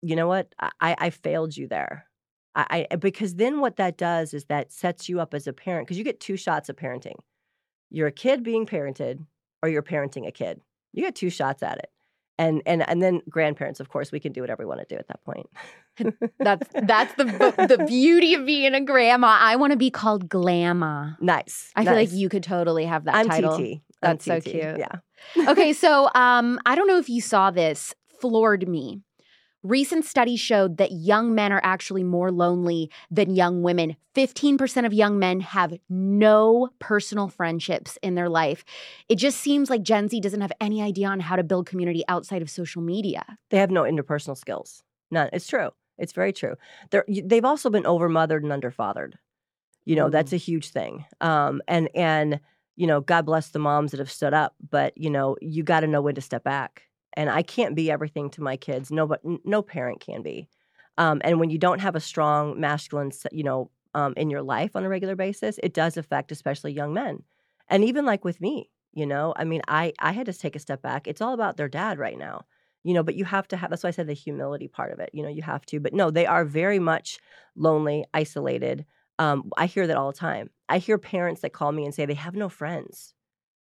[0.04, 0.54] you know what?
[0.60, 2.06] I i failed you there
[2.56, 5.88] I, I because then what that does is that sets you up as a parent
[5.88, 7.16] because you get two shots of parenting.
[7.90, 9.26] You're a kid being parented,
[9.62, 10.62] or you're parenting a kid.
[10.94, 11.90] You get two shots at it.
[12.38, 14.98] And and and then grandparents, of course, we can do whatever we want to do
[14.98, 15.48] at that point.
[16.40, 17.26] that's that's the
[17.78, 19.38] the beauty of being a grandma.
[19.40, 21.18] I want to be called Glamma.
[21.22, 21.72] Nice.
[21.76, 21.88] I nice.
[21.88, 23.58] feel like you could totally have that I'm title.
[23.58, 23.82] TT.
[24.02, 24.52] That's I'm so TT.
[24.52, 24.80] cute.
[24.80, 25.50] Yeah.
[25.50, 27.94] okay, so um, I don't know if you saw this.
[28.20, 29.02] Floored me.
[29.64, 33.96] Recent studies showed that young men are actually more lonely than young women.
[34.16, 38.66] 15% of young men have no personal friendships in their life.
[39.08, 42.04] It just seems like Gen Z doesn't have any idea on how to build community
[42.08, 43.38] outside of social media.
[43.52, 44.82] They have no interpersonal skills.
[45.12, 45.30] None.
[45.32, 45.70] It's true.
[46.00, 46.56] It's very true.
[46.90, 49.14] They're, they've also been overmothered and underfathered.
[49.86, 50.12] You know, mm.
[50.12, 51.06] that's a huge thing.
[51.22, 52.40] Um, and and
[52.78, 55.82] you know, God bless the moms that have stood up, but you know, you got
[55.82, 58.92] to know when to step back and I can't be everything to my kids.
[58.92, 60.48] No, but no parent can be.
[60.98, 64.76] Um, and when you don't have a strong masculine, you know, um, in your life
[64.76, 67.24] on a regular basis, it does affect especially young men.
[67.70, 70.60] And even like with me, you know, I mean, I I had to take a
[70.60, 71.08] step back.
[71.08, 72.46] It's all about their dad right now,
[72.84, 73.04] you know.
[73.04, 73.70] But you have to have.
[73.70, 75.10] That's why I said the humility part of it.
[75.14, 75.80] You know, you have to.
[75.80, 77.20] But no, they are very much
[77.56, 78.86] lonely, isolated.
[79.20, 80.50] Um, I hear that all the time.
[80.68, 83.14] I hear parents that call me and say they have no friends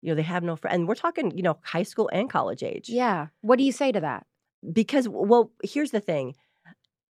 [0.02, 2.64] you know they have no friends and we're talking you know high school and college
[2.64, 2.90] age.
[2.90, 3.28] Yeah.
[3.42, 4.26] What do you say to that?
[4.72, 6.36] Because well here's the thing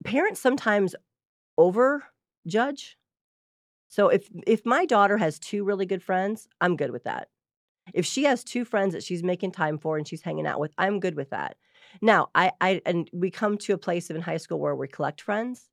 [0.03, 0.95] parents sometimes
[1.57, 2.03] over
[2.45, 2.97] judge
[3.87, 7.29] so if if my daughter has two really good friends i'm good with that.
[7.93, 10.73] If she has two friends that she's making time for and she's hanging out with
[10.77, 11.57] i'm good with that.
[12.01, 14.87] Now i i and we come to a place of in high school where we
[14.87, 15.69] collect friends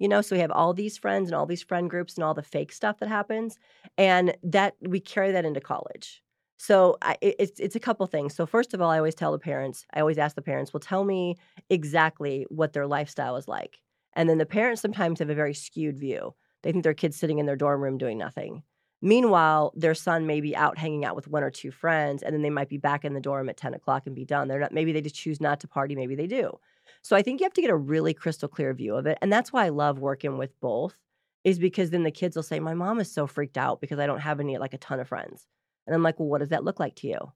[0.00, 2.34] you know so we have all these friends and all these friend groups and all
[2.34, 3.58] the fake stuff that happens
[3.96, 6.22] and that we carry that into college
[6.60, 8.34] so I, it's it's a couple things.
[8.34, 9.86] So first of all, I always tell the parents.
[9.94, 11.36] I always ask the parents, "Well, tell me
[11.70, 13.78] exactly what their lifestyle is like."
[14.12, 16.34] And then the parents sometimes have a very skewed view.
[16.62, 18.62] They think their kid's sitting in their dorm room doing nothing.
[19.00, 22.42] Meanwhile, their son may be out hanging out with one or two friends, and then
[22.42, 24.46] they might be back in the dorm at ten o'clock and be done.
[24.48, 24.72] They're not.
[24.72, 25.96] Maybe they just choose not to party.
[25.96, 26.58] Maybe they do.
[27.00, 29.32] So I think you have to get a really crystal clear view of it, and
[29.32, 30.98] that's why I love working with both.
[31.42, 34.06] Is because then the kids will say, "My mom is so freaked out because I
[34.06, 35.46] don't have any like a ton of friends."
[35.86, 37.32] And I'm like, well, what does that look like to you?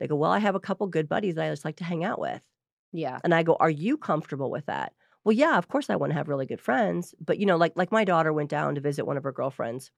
[0.00, 2.04] They go, well, I have a couple good buddies that I just like to hang
[2.04, 2.42] out with.
[2.92, 3.18] Yeah.
[3.24, 4.92] And I go, are you comfortable with that?
[5.24, 7.14] Well, yeah, of course I want to have really good friends.
[7.24, 9.90] But, you know, like like my daughter went down to visit one of her girlfriends.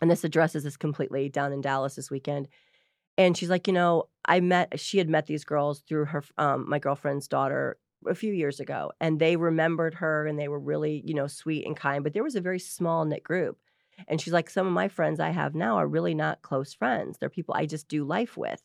[0.00, 2.48] And this addresses this completely down in Dallas this weekend.
[3.16, 6.68] And she's like, you know, I met, she had met these girls through her, um,
[6.68, 8.92] my girlfriend's daughter a few years ago.
[9.00, 12.04] And they remembered her and they were really, you know, sweet and kind.
[12.04, 13.58] But there was a very small knit group.
[14.06, 17.18] And she's like, some of my friends I have now are really not close friends.
[17.18, 18.62] They're people I just do life with.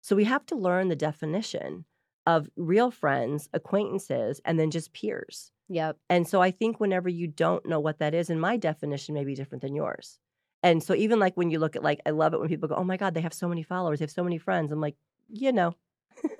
[0.00, 1.84] So we have to learn the definition
[2.26, 5.50] of real friends, acquaintances, and then just peers.
[5.68, 5.98] Yep.
[6.08, 9.24] And so I think whenever you don't know what that is, and my definition may
[9.24, 10.18] be different than yours.
[10.62, 12.74] And so even like when you look at like, I love it when people go,
[12.74, 14.72] oh my God, they have so many followers, they have so many friends.
[14.72, 14.96] I'm like,
[15.28, 15.74] you know,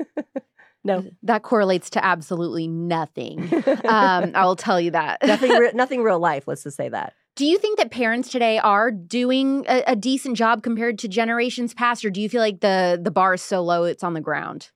[0.84, 3.52] no, That correlates to absolutely nothing.
[3.84, 5.22] um, I will tell you that.
[5.24, 6.44] nothing, re- nothing real life.
[6.46, 7.14] Let's just say that.
[7.38, 11.72] Do you think that parents today are doing a, a decent job compared to generations
[11.72, 14.20] past, or do you feel like the the bar is so low it's on the
[14.20, 14.72] ground?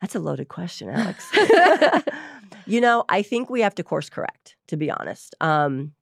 [0.00, 1.30] That's a loaded question, Alex.
[2.66, 5.36] you know, I think we have to course correct, to be honest.
[5.40, 5.92] Um,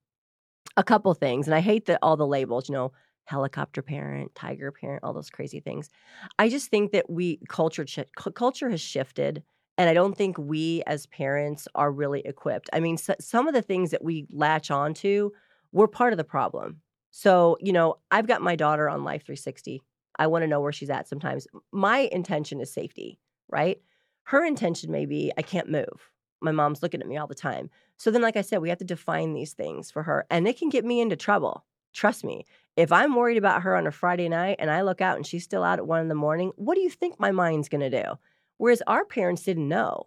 [0.78, 2.92] a couple things, and I hate that all the labels, you know,
[3.24, 5.90] helicopter parent, tiger parent, all those crazy things.
[6.38, 9.42] I just think that we culture ch- culture has shifted,
[9.76, 12.70] and I don't think we as parents are really equipped.
[12.72, 15.32] I mean, s some of the things that we latch onto,
[15.72, 16.80] we're part of the problem.
[17.10, 19.82] So, you know, I've got my daughter on Life 360.
[20.18, 21.46] I want to know where she's at sometimes.
[21.72, 23.80] My intention is safety, right?
[24.24, 26.10] Her intention may be, I can't move.
[26.40, 27.70] My mom's looking at me all the time.
[27.96, 30.58] So then, like I said, we have to define these things for her, and it
[30.58, 31.64] can get me into trouble.
[31.92, 32.44] Trust me.
[32.76, 35.42] If I'm worried about her on a Friday night and I look out and she's
[35.42, 37.90] still out at one in the morning, what do you think my mind's going to
[37.90, 38.18] do?
[38.58, 40.06] Whereas our parents didn't know.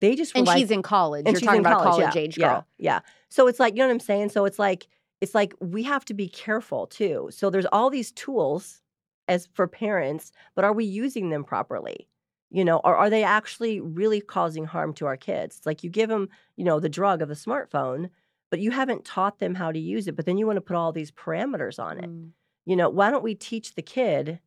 [0.00, 1.26] They just And like, she's in college.
[1.26, 2.66] You're talking in about college, college yeah, age yeah, girl.
[2.78, 3.00] Yeah.
[3.30, 4.30] So it's like, you know what I'm saying?
[4.30, 4.88] So it's like,
[5.20, 7.28] it's like we have to be careful too.
[7.32, 8.82] So there's all these tools
[9.26, 12.08] as for parents, but are we using them properly?
[12.50, 15.58] You know, or are they actually really causing harm to our kids?
[15.58, 18.08] It's like you give them, you know, the drug of the smartphone,
[18.50, 20.16] but you haven't taught them how to use it.
[20.16, 22.08] But then you want to put all these parameters on it.
[22.08, 22.30] Mm.
[22.64, 24.40] You know, why don't we teach the kid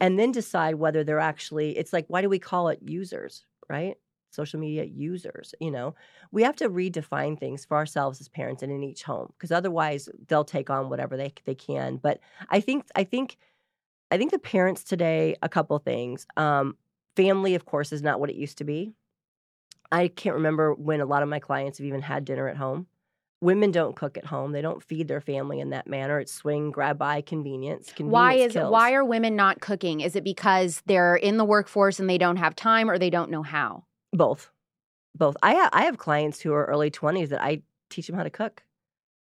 [0.00, 3.96] and then decide whether they're actually, it's like, why do we call it users, right?
[4.36, 5.94] Social media users, you know,
[6.30, 10.08] we have to redefine things for ourselves as parents and in each home because otherwise
[10.28, 11.96] they'll take on whatever they, they can.
[11.96, 12.20] But
[12.50, 13.38] I think, I think,
[14.10, 16.26] I think the parents today, a couple things.
[16.36, 16.76] Um,
[17.16, 18.92] family, of course, is not what it used to be.
[19.90, 22.86] I can't remember when a lot of my clients have even had dinner at home.
[23.40, 24.52] Women don't cook at home.
[24.52, 26.18] They don't feed their family in that manner.
[26.18, 27.92] It's swing, grab by, convenience.
[27.92, 28.72] convenience Why is kills.
[28.72, 30.00] why are women not cooking?
[30.00, 33.30] Is it because they're in the workforce and they don't have time, or they don't
[33.30, 33.84] know how?
[34.16, 34.50] Both?
[35.14, 35.36] Both.
[35.42, 38.30] I have I have clients who are early twenties that I teach them how to
[38.30, 38.62] cook.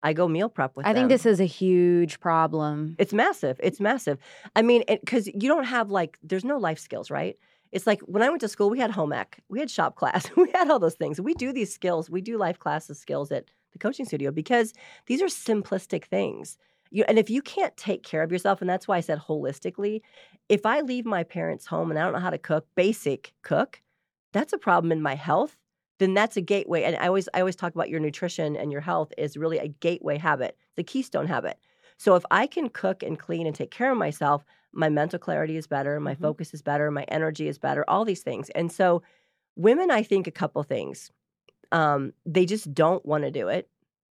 [0.05, 0.91] I go meal prep with them.
[0.91, 1.09] I them.
[1.09, 2.95] think this is a huge problem.
[2.99, 3.59] It's massive.
[3.63, 4.19] It's massive.
[4.55, 7.39] I mean, because you don't have like, there's no life skills, right?
[7.73, 10.31] It's like when I went to school, we had home ec, we had shop class,
[10.37, 11.21] we had all those things.
[11.21, 14.75] We do these skills, we do life classes skills at the coaching studio because
[15.07, 16.59] these are simplistic things.
[16.91, 20.03] You, and if you can't take care of yourself, and that's why I said holistically,
[20.51, 23.81] if I leave my parents' home and I don't know how to cook, basic cook,
[24.35, 25.59] that's a problem in my health.
[26.01, 26.85] Then that's a gateway.
[26.85, 29.69] And I always I always talk about your nutrition and your health is really a
[29.69, 31.59] gateway habit, the keystone habit.
[31.99, 35.57] So if I can cook and clean and take care of myself, my mental clarity
[35.57, 36.35] is better, my Mhm.
[36.35, 38.51] focus is better, my energy is better, all these things.
[38.51, 39.03] And so
[39.57, 41.13] women, I think a couple things.
[41.73, 43.69] Um, they just don't want to do it,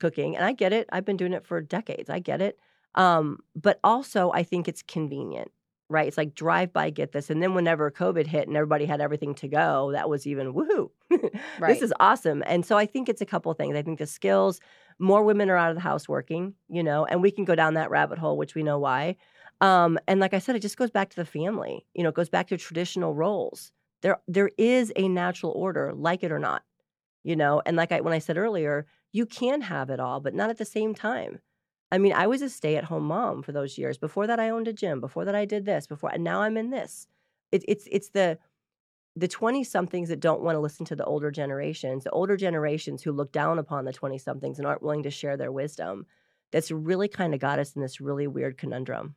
[0.01, 0.37] cooking.
[0.37, 0.89] And I get it.
[0.93, 2.11] I've been doing it for decades.
[2.11, 2.59] I get it.
[2.97, 5.51] Um, but also I think it's convenient,
[5.89, 6.07] right?
[6.09, 7.31] It's like drive by, get this.
[7.31, 10.91] And then whenever COVID hit and everybody had everything to go, that was even woohoo.
[11.59, 11.73] Right.
[11.73, 12.43] This is awesome.
[12.47, 13.77] And so I think it's a couple of things.
[13.77, 14.61] I think the skills,
[14.99, 17.75] more women are out of the house working, you know, and we can go down
[17.75, 19.17] that rabbit hole, which we know why.
[19.61, 21.87] Um, and like I said, it just goes back to the family.
[21.95, 23.73] You know, it goes back to traditional roles.
[24.03, 26.63] There, there is a natural order, like it or not.
[27.23, 30.35] You know, and like I when I said earlier, you can have it all, but
[30.35, 31.39] not at the same time.
[31.93, 33.99] I mean, I was a stay-at-home mom for those years.
[33.99, 35.01] Before that, I owned a gym.
[35.01, 35.87] Before that, I did this.
[35.87, 37.07] Before, and now I'm in this.
[37.53, 38.39] It, it's it's the
[39.17, 43.03] the 20 somethings that don't want to listen to the older generations, the older generations
[43.03, 46.07] who look down upon the 20 somethings and aren't willing to share their wisdom.
[46.53, 49.15] That's really kind of got us in this really weird conundrum.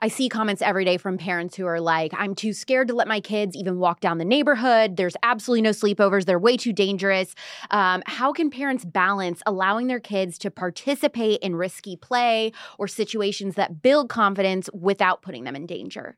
[0.00, 3.08] I see comments every day from parents who are like, I'm too scared to let
[3.08, 4.96] my kids even walk down the neighborhood.
[4.96, 6.26] There's absolutely no sleepovers.
[6.26, 7.34] They're way too dangerous.
[7.70, 13.54] Um, how can parents balance allowing their kids to participate in risky play or situations
[13.54, 16.16] that build confidence without putting them in danger?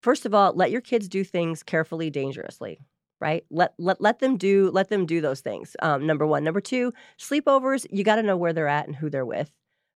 [0.00, 2.78] First of all, let your kids do things carefully, dangerously.
[3.20, 3.44] Right?
[3.50, 5.76] Let let let them do let them do those things.
[5.80, 6.44] Um, number one.
[6.44, 7.86] Number two, sleepovers.
[7.90, 9.50] You got to know where they're at and who they're with.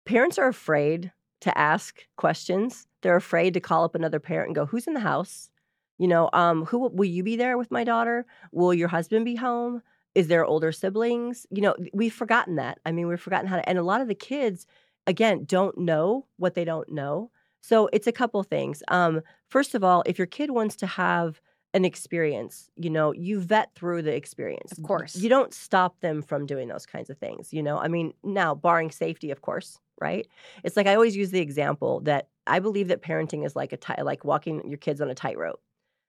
[0.04, 2.86] Parents are afraid to ask questions.
[3.06, 5.48] They're afraid to call up another parent and go, "Who's in the house?"
[5.96, 8.26] You know, um, who will you be there with my daughter?
[8.50, 9.80] Will your husband be home?
[10.16, 11.46] Is there older siblings?
[11.50, 12.80] You know, we've forgotten that.
[12.84, 13.68] I mean, we've forgotten how to.
[13.68, 14.66] And a lot of the kids,
[15.06, 17.30] again, don't know what they don't know.
[17.60, 18.82] So it's a couple things.
[18.88, 21.40] Um, first of all, if your kid wants to have
[21.76, 24.72] an experience, you know, you vet through the experience.
[24.72, 25.14] Of course.
[25.14, 27.78] You don't stop them from doing those kinds of things, you know?
[27.78, 30.26] I mean, now, barring safety, of course, right?
[30.64, 33.76] It's like I always use the example that I believe that parenting is like a
[33.76, 35.60] ti- like walking your kids on a tightrope.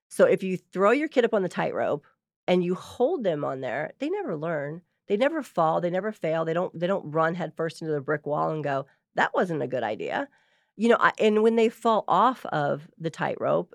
[0.07, 2.05] So if you throw your kid up on the tightrope
[2.47, 4.84] and you hold them on there, they never learn.
[5.07, 6.45] They never fall, they never fail.
[6.45, 9.68] They don't they don't run headfirst into the brick wall and go, "That wasn't a
[9.68, 10.30] good idea."
[10.78, 13.74] You know, I, and when they fall off of the tightrope,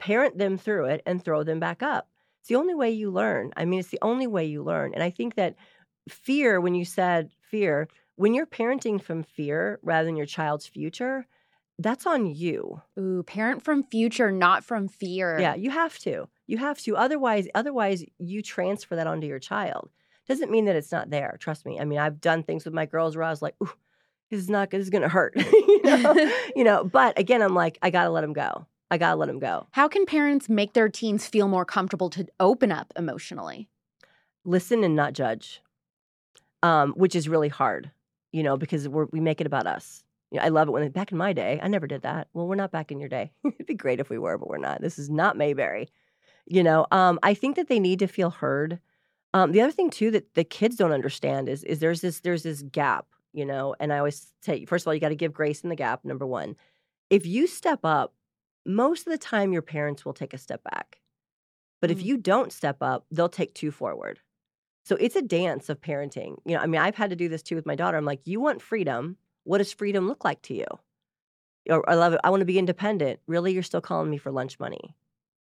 [0.00, 2.08] parent them through it and throw them back up.
[2.40, 3.52] It's the only way you learn.
[3.56, 4.94] I mean, it's the only way you learn.
[4.94, 5.54] And I think that
[6.08, 11.26] fear, when you said fear, when you're parenting from fear rather than your child's future,
[11.78, 12.82] that's on you.
[12.98, 15.38] Ooh, parent from future, not from fear.
[15.38, 16.28] Yeah, you have to.
[16.46, 16.96] You have to.
[16.96, 19.90] Otherwise, otherwise you transfer that onto your child.
[20.28, 21.36] Doesn't mean that it's not there.
[21.40, 21.80] Trust me.
[21.80, 23.72] I mean, I've done things with my girls where I was like, "Ooh,
[24.30, 24.70] this is not.
[24.70, 26.14] This is gonna hurt." you know.
[26.56, 26.84] you know.
[26.84, 28.66] But again, I'm like, I gotta let them go.
[28.90, 29.66] I gotta let them go.
[29.70, 33.68] How can parents make their teens feel more comfortable to open up emotionally?
[34.44, 35.60] Listen and not judge,
[36.62, 37.90] um, which is really hard.
[38.32, 40.04] You know, because we're, we make it about us.
[40.30, 42.28] You know, I love it when back in my day, I never did that.
[42.32, 43.32] Well, we're not back in your day.
[43.44, 44.80] It'd be great if we were, but we're not.
[44.80, 45.88] This is not Mayberry.
[46.46, 48.78] You know, um, I think that they need to feel heard.
[49.34, 52.42] Um, the other thing too that the kids don't understand is is there's this there's
[52.42, 55.32] this gap, you know, and I always say first of all you got to give
[55.32, 56.04] grace in the gap.
[56.04, 56.56] Number one,
[57.08, 58.14] if you step up,
[58.66, 61.00] most of the time your parents will take a step back,
[61.80, 62.04] but if Mm.
[62.04, 64.20] you don't step up, they'll take two forward.
[64.84, 66.38] So it's a dance of parenting.
[66.46, 67.98] You know, I mean, I've had to do this too with my daughter.
[67.98, 69.18] I'm like, you want freedom.
[69.44, 70.66] What does freedom look like to you?
[71.68, 72.20] Or I love it.
[72.24, 73.20] I want to be independent.
[73.26, 74.96] Really, you're still calling me for lunch money.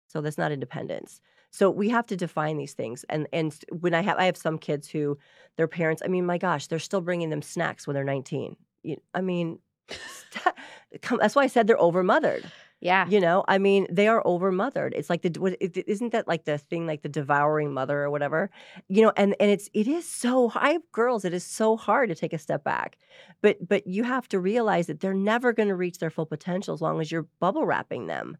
[0.07, 1.21] So that's not independence.
[1.51, 3.05] So we have to define these things.
[3.09, 5.17] And and when I have I have some kids who
[5.55, 8.55] their parents, I mean, my gosh, they're still bringing them snacks when they're 19.
[8.83, 9.59] You, I mean,
[11.11, 12.51] that's why I said they're overmothered.
[12.81, 13.07] Yeah.
[13.09, 14.93] You know, I mean, they are overmothered.
[14.95, 15.57] It's like the
[15.89, 18.49] isn't that like the thing like the devouring mother or whatever?
[18.87, 21.25] You know, and and it's it is so I have girls.
[21.25, 22.97] It is so hard to take a step back,
[23.41, 26.73] but but you have to realize that they're never going to reach their full potential
[26.73, 28.37] as long as you're bubble wrapping them.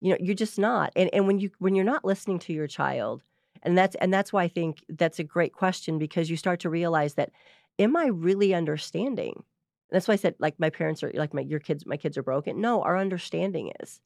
[0.00, 0.92] You know, you're just not.
[0.96, 3.22] And and when you when you're not listening to your child,
[3.62, 6.70] and that's and that's why I think that's a great question because you start to
[6.70, 7.30] realize that
[7.78, 9.44] am I really understanding?
[9.90, 12.22] That's why I said like my parents are like my your kids my kids are
[12.22, 12.60] broken.
[12.60, 14.00] No, our understanding is.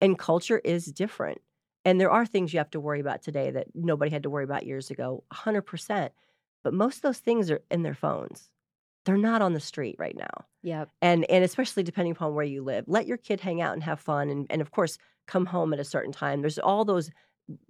[0.00, 1.40] And culture is different.
[1.84, 4.44] And there are things you have to worry about today that nobody had to worry
[4.44, 6.10] about years ago, 100%.
[6.62, 8.50] But most of those things are in their phones.
[9.04, 10.44] They're not on the street right now.
[10.62, 10.90] Yep.
[11.00, 12.84] And and especially depending upon where you live.
[12.86, 15.80] Let your kid hang out and have fun and and of course come home at
[15.80, 16.40] a certain time.
[16.40, 17.10] There's all those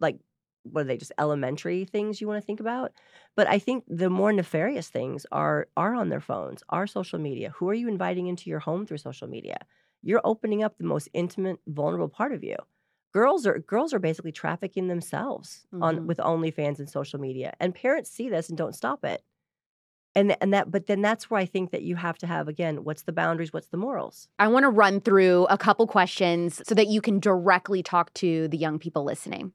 [0.01, 0.19] like
[0.65, 2.93] what are they just elementary things you want to think about?
[3.37, 7.51] But I think the more nefarious things are are on their phones, are social media.
[7.57, 9.59] Who are you inviting into your home through social media?
[10.03, 12.57] You're opening up the most intimate, vulnerable part of you.
[13.13, 15.81] Girls are girls are basically trafficking themselves Mhm.
[15.81, 19.23] on with OnlyFans and social media, and parents see this and don't stop it.
[20.15, 22.85] And and that, but then that's where I think that you have to have again,
[22.85, 24.29] what's the boundaries, what's the morals?
[24.39, 28.49] I want to run through a couple questions so that you can directly talk to
[28.49, 29.53] the young people listening.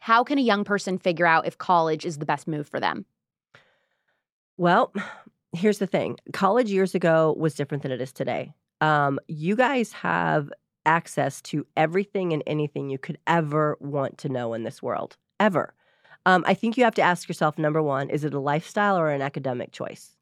[0.00, 3.06] How can a young person figure out if college is the best move for them?
[4.56, 4.92] Well,
[5.52, 8.52] here's the thing: college years ago was different than it is today.
[8.80, 10.52] Um, you guys have
[10.86, 15.74] access to everything and anything you could ever want to know in this world, ever.
[16.26, 19.10] Um, I think you have to ask yourself: number one, is it a lifestyle or
[19.10, 20.16] an academic choice?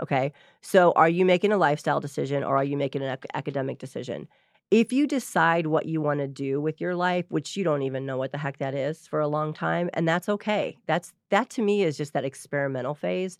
[0.00, 0.32] Okay,
[0.62, 4.26] so are you making a lifestyle decision or are you making an ac- academic decision?
[4.72, 8.06] If you decide what you want to do with your life, which you don't even
[8.06, 10.78] know what the heck that is for a long time, and that's okay.
[10.86, 13.36] That's that to me is just that experimental phase.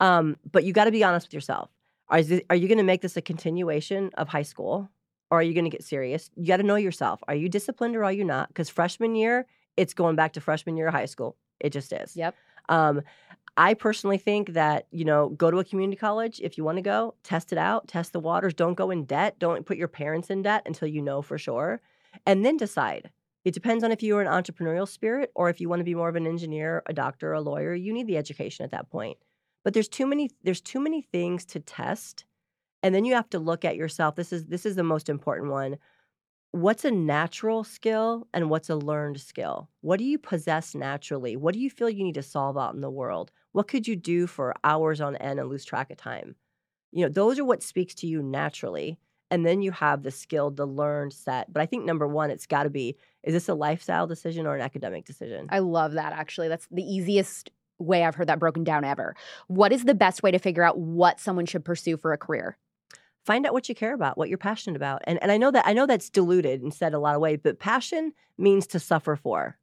[0.00, 1.70] Um, but you got to be honest with yourself.
[2.10, 4.90] Are, is it- are you going to make this a continuation of high school,
[5.30, 6.30] or are you going to get serious?
[6.36, 7.22] You got to know yourself.
[7.28, 8.48] Are you disciplined or are you not?
[8.48, 9.46] Because freshman year,
[9.78, 11.38] it's going back to freshman year of high school.
[11.60, 12.14] It just is.
[12.14, 12.34] Yep.
[12.68, 13.00] Um,
[13.56, 16.82] I personally think that, you know, go to a community college if you want to
[16.82, 18.54] go, test it out, test the waters.
[18.54, 19.38] Don't go in debt.
[19.38, 21.80] Don't put your parents in debt until you know for sure.
[22.26, 23.10] And then decide.
[23.44, 26.08] It depends on if you're an entrepreneurial spirit or if you want to be more
[26.08, 27.74] of an engineer, a doctor, a lawyer.
[27.74, 29.18] You need the education at that point.
[29.62, 32.24] But there's too many there's too many things to test.
[32.82, 34.16] And then you have to look at yourself.
[34.16, 35.76] This is this is the most important one
[36.52, 39.68] what's a natural skill and what's a learned skill?
[39.80, 41.36] What do you possess naturally?
[41.36, 43.32] What do you feel you need to solve out in the world?
[43.54, 46.34] What could you do for hours on end and lose track of time?
[46.90, 48.98] You know, those are what speaks to you naturally.
[49.30, 51.52] And then you have the skill, the learned set.
[51.52, 54.56] But I think number one, it's got to be is this a lifestyle decision or
[54.56, 55.46] an academic decision?
[55.50, 56.48] I love that actually.
[56.48, 59.14] That's the easiest way I've heard that broken down ever.
[59.46, 62.58] What is the best way to figure out what someone should pursue for a career?
[63.24, 65.00] find out what you care about, what you're passionate about.
[65.04, 67.40] And and I know that I know that's diluted and said a lot of ways,
[67.42, 69.56] but passion means to suffer for.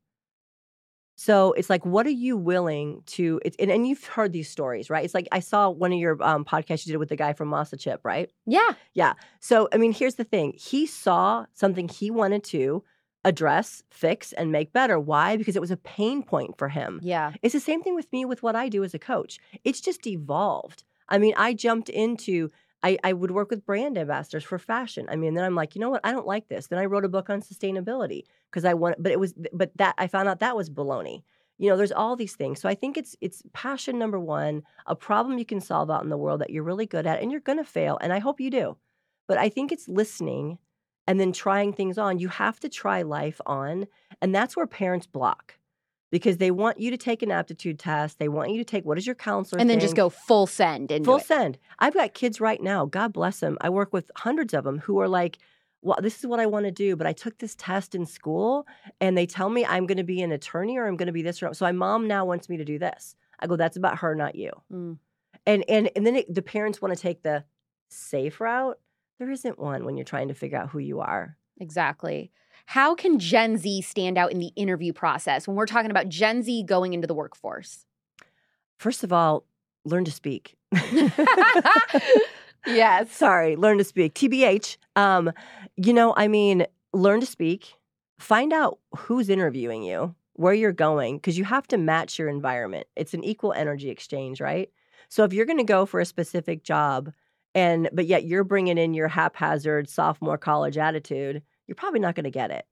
[1.22, 3.40] So it's like, what are you willing to?
[3.46, 5.06] It's, and, and you've heard these stories, right?
[5.06, 7.48] It's like I saw one of your um, podcasts you did with the guy from
[7.48, 8.32] Masa Chip, right?
[8.48, 8.72] Yeah.
[8.96, 9.14] Yeah.
[9.40, 12.84] So I mean, here's the thing: he saw something he wanted to
[13.24, 15.00] address, fix, and make better.
[15.00, 15.38] Why?
[15.38, 17.00] Because it was a pain point for him.
[17.04, 17.34] Yeah.
[17.44, 19.38] It's the same thing with me with what I do as a coach.
[19.64, 20.84] It's just evolved.
[21.08, 22.50] I mean, I jumped into
[22.84, 25.06] I, I would work with brand ambassadors for fashion.
[25.10, 26.02] I mean, then I'm like, you know what?
[26.04, 26.68] I don't like this.
[26.68, 29.96] Then I wrote a book on sustainability because I want, but it was, but that
[29.98, 31.24] I found out that was baloney.
[31.58, 32.60] You know, there's all these things.
[32.60, 36.10] So I think it's it's passion number one, a problem you can solve out in
[36.10, 38.50] the world that you're really good at, and you're gonna fail, and I hope you
[38.50, 38.78] do.
[39.28, 40.58] But I think it's listening
[41.06, 42.18] and then trying things on.
[42.18, 43.86] You have to try life on,
[44.24, 45.56] and that's where parents block
[46.12, 48.20] because they want you to take an aptitude test.
[48.20, 49.88] They want you to take what is your counselor And then think?
[49.88, 51.58] just go full send and full send.
[51.80, 52.86] I've got kids right now.
[52.86, 53.58] God bless them.
[53.62, 55.40] I work with hundreds of them who are like,
[55.82, 58.68] "Well, this is what I want to do, but I took this test in school,
[59.00, 61.24] and they tell me I'm going to be an attorney or I'm going to be
[61.24, 61.66] this or so.
[61.66, 63.16] My mom now wants me to do this.
[63.40, 64.52] I go, that's about her, not you.
[64.72, 64.98] Mm.
[65.48, 67.44] And and and then it, the parents want to take the
[67.90, 68.80] safe route.
[69.18, 71.38] There isn't one when you're trying to figure out who you are.
[71.60, 72.32] Exactly.
[72.66, 76.44] How can Gen Z stand out in the interview process when we're talking about Gen
[76.44, 77.86] Z going into the workforce?
[78.78, 79.46] First of all,
[79.86, 80.56] learn to speak.
[82.66, 83.12] yes.
[83.12, 84.14] Sorry, learn to speak.
[84.14, 84.78] TBH.
[84.96, 85.32] Um,
[85.78, 87.76] you know, I mean, learn to speak.
[88.20, 92.88] Find out who's interviewing you, where you're going, because you have to match your environment.
[92.96, 94.70] It's an equal energy exchange, right?
[95.10, 97.12] So if you're going to go for a specific job,
[97.54, 101.42] and but yet you're bringing in your haphazard sophomore college attitude,
[101.72, 102.66] you're probably not going to get it.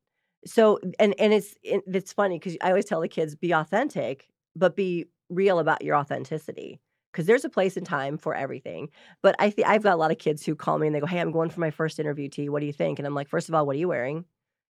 [0.45, 4.27] So and and it's it's funny because I always tell the kids be authentic,
[4.57, 6.81] but be real about your authenticity
[7.13, 8.89] because there's a place and time for everything.
[9.23, 11.05] But I think I've got a lot of kids who call me and they go,
[11.05, 12.27] "Hey, I'm going for my first interview.
[12.27, 14.25] T, what do you think?" And I'm like, first of all, what are you wearing?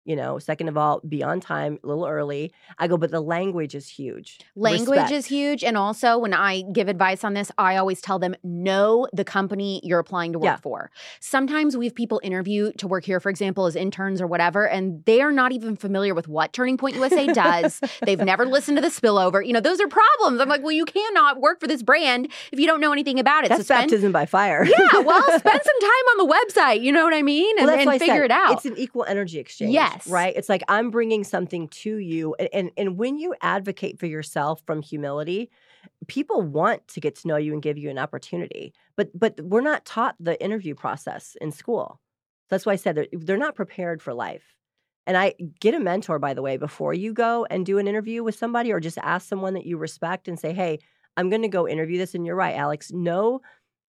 [0.09, 2.51] You know, second of all, be on time, a little early.
[2.79, 4.39] I go, but the language is huge.
[4.57, 5.13] Language Respect.
[5.13, 5.63] is huge.
[5.63, 9.83] And also, when I give advice on this, I always tell them know the company
[9.85, 10.57] you're applying to work Yeah.
[10.57, 10.91] for.
[11.21, 15.05] Sometimes we have people interview to work here, for example, as interns or whatever, and
[15.05, 17.79] they are not even familiar with what Turning Point USA does.
[18.03, 19.47] They've never listened to the spillover.
[19.47, 20.41] You know, those are problems.
[20.41, 23.45] I'm like, well, you cannot work for this brand if you don't know anything about
[23.45, 23.49] it.
[23.51, 24.65] That's so spend, baptism by fire.
[24.65, 26.81] yeah, well, spend some time on the website.
[26.81, 27.59] You know what I mean?
[27.59, 28.53] And, that's and figure it out.
[28.55, 29.75] It's an equal energy exchange.
[29.75, 29.98] Yes.
[30.07, 30.35] Right?
[30.37, 32.35] It's like I'm bringing something to you.
[32.39, 35.51] And, and, and when you advocate for yourself from humility,
[36.07, 38.75] people want to get to know you and give you an opportunity.
[38.97, 42.01] But but we're not taught the interview process in school.
[42.51, 44.55] That's why I said they're, they're not prepared for life.
[45.07, 48.23] And I get a mentor, by the way, before you go and do an interview
[48.23, 50.81] with somebody, or just ask someone that you respect and say, hey,
[51.17, 52.15] I'm going to go interview this.
[52.15, 52.93] And you're right, Alex.
[52.93, 53.41] Know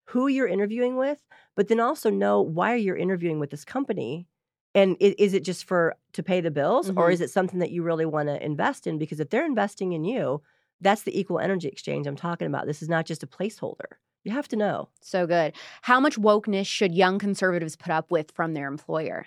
[0.05, 1.19] who you're interviewing with,
[1.57, 4.28] but then also know why you're interviewing with this company.
[4.75, 7.13] And is it just for to pay the bills, or Mhm.
[7.13, 8.97] is it something that you really want to invest in?
[8.99, 10.41] Because if they're investing in you,
[10.79, 12.65] that's the equal energy exchange I'm talking about.
[12.67, 13.97] This is not just a placeholder.
[14.23, 14.89] You have to know.
[15.01, 15.53] so good.
[15.81, 19.25] How much wokeness should young conservatives put up with from their employer?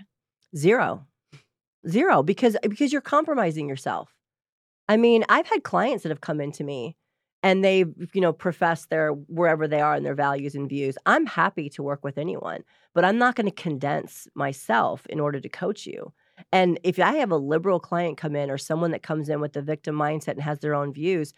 [0.56, 1.06] Zero.
[1.88, 4.14] Zero because because you're compromising yourself.
[4.88, 6.96] I mean, I've had clients that have come into me
[7.42, 10.96] and they, you know, profess their wherever they are and their values and views.
[11.06, 12.62] I'm happy to work with anyone,
[12.94, 16.12] but I'm not going to condense myself in order to coach you.
[16.52, 19.52] And if I have a liberal client come in or someone that comes in with
[19.52, 21.34] the victim mindset and has their own views,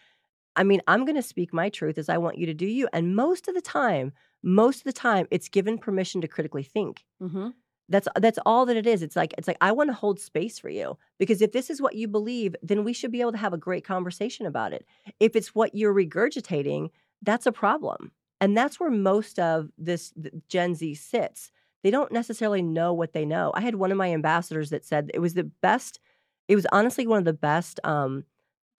[0.55, 2.87] I mean, I'm going to speak my truth as I want you to do you.
[2.93, 7.03] And most of the time, most of the time, it's given permission to critically think.
[7.21, 7.49] Mm-hmm.
[7.87, 9.03] That's that's all that it is.
[9.03, 11.81] It's like it's like I want to hold space for you because if this is
[11.81, 14.85] what you believe, then we should be able to have a great conversation about it.
[15.19, 16.89] If it's what you're regurgitating,
[17.21, 18.11] that's a problem.
[18.41, 20.13] And that's where most of this
[20.49, 21.51] Gen Z sits.
[21.83, 23.51] They don't necessarily know what they know.
[23.53, 25.99] I had one of my ambassadors that said it was the best
[26.47, 28.23] it was honestly one of the best um,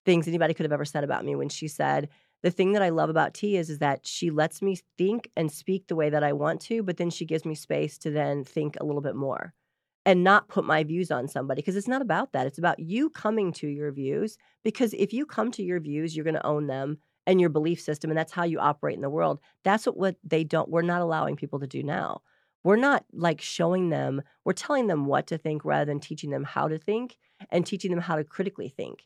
[0.04, 2.08] things anybody could have ever said about me when she said
[2.42, 5.50] the thing that I love about T is is that she lets me think and
[5.50, 8.44] speak the way that I want to, but then she gives me space to then
[8.44, 9.54] think a little bit more
[10.06, 12.46] and not put my views on somebody because it's not about that.
[12.46, 16.24] It's about you coming to your views because if you come to your views, you're
[16.24, 19.10] going to own them and your belief system and that's how you operate in the
[19.10, 19.40] world.
[19.64, 22.22] That's what, what they don't we're not allowing people to do now.
[22.62, 26.44] We're not like showing them, we're telling them what to think rather than teaching them
[26.44, 27.16] how to think
[27.50, 29.04] and teaching them how to critically think.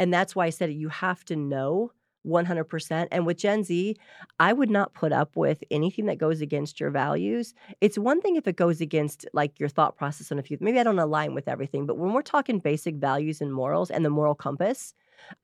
[0.00, 1.92] And that's why I said you have to know
[2.26, 3.08] 100%.
[3.10, 3.96] And with Gen Z,
[4.38, 7.54] I would not put up with anything that goes against your values.
[7.80, 10.78] It's one thing if it goes against like your thought process on a few, maybe
[10.78, 14.10] I don't align with everything, but when we're talking basic values and morals and the
[14.10, 14.94] moral compass,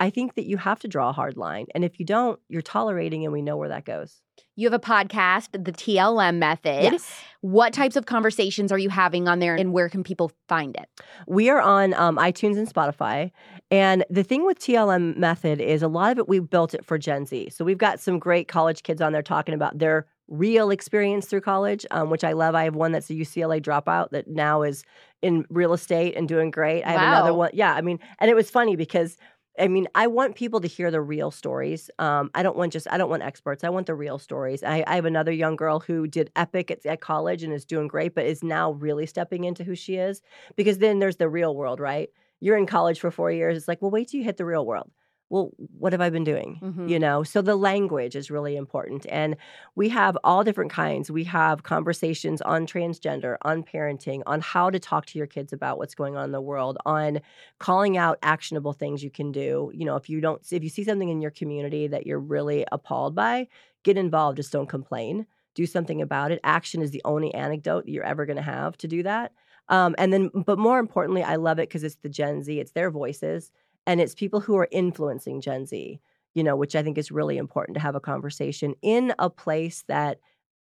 [0.00, 1.66] I think that you have to draw a hard line.
[1.74, 4.22] And if you don't, you're tolerating, and we know where that goes.
[4.58, 6.82] You have a podcast, The TLM Method.
[6.82, 7.12] Yes.
[7.42, 10.88] What types of conversations are you having on there and where can people find it?
[11.28, 13.32] We are on um, iTunes and Spotify.
[13.70, 16.96] And the thing with TLM Method is a lot of it, we built it for
[16.96, 17.50] Gen Z.
[17.50, 21.42] So we've got some great college kids on there talking about their real experience through
[21.42, 22.54] college, um, which I love.
[22.54, 24.84] I have one that's a UCLA dropout that now is
[25.22, 26.82] in real estate and doing great.
[26.82, 27.50] I have another one.
[27.52, 27.74] Yeah.
[27.74, 29.18] I mean, and it was funny because
[29.58, 31.90] I mean, I want people to hear the real stories.
[31.98, 33.64] Um, I don't want just I don't want experts.
[33.64, 34.62] I want the real stories.
[34.62, 37.88] I, I have another young girl who did epic at, at college and is doing
[37.88, 40.20] great, but is now really stepping into who she is.
[40.56, 42.10] Because then there's the real world, right?
[42.40, 43.56] You're in college for four years.
[43.56, 44.90] It's like, well, wait till you hit the real world.
[45.28, 46.62] Well, what have I been doing?
[46.62, 46.88] Mhm.
[46.88, 49.06] You know, so the language is really important.
[49.08, 49.36] And
[49.74, 51.10] we have all different kinds.
[51.10, 55.78] We have conversations on transgender, on parenting, on how to talk to your kids about
[55.78, 57.20] what's going on in the world, on
[57.58, 59.72] calling out actionable things you can do.
[59.74, 62.64] You know, if you don't, if you see something in your community that you're really
[62.70, 63.48] appalled by,
[63.82, 64.36] get involved.
[64.36, 65.26] Just don't complain.
[65.56, 66.38] Do something about it.
[66.44, 69.32] Action is the only anecdote you're ever going to have to do that.
[69.68, 72.72] Um, and then, but more importantly, I love it because it's the Gen Z, it's
[72.72, 73.50] their voices,
[73.86, 76.00] and it's people who are influencing Gen Z,
[76.34, 79.84] you know, which I think is really important to have a conversation in a place
[79.88, 80.18] that,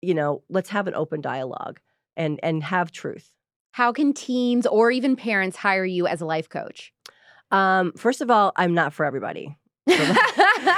[0.02, 1.80] you know, let's have an open dialogue
[2.16, 3.32] and and have truth.
[3.72, 6.92] How can teens or even parents hire you as a life coach?
[7.52, 9.58] Um, first of all, I'm not for everybody.
[9.90, 10.14] so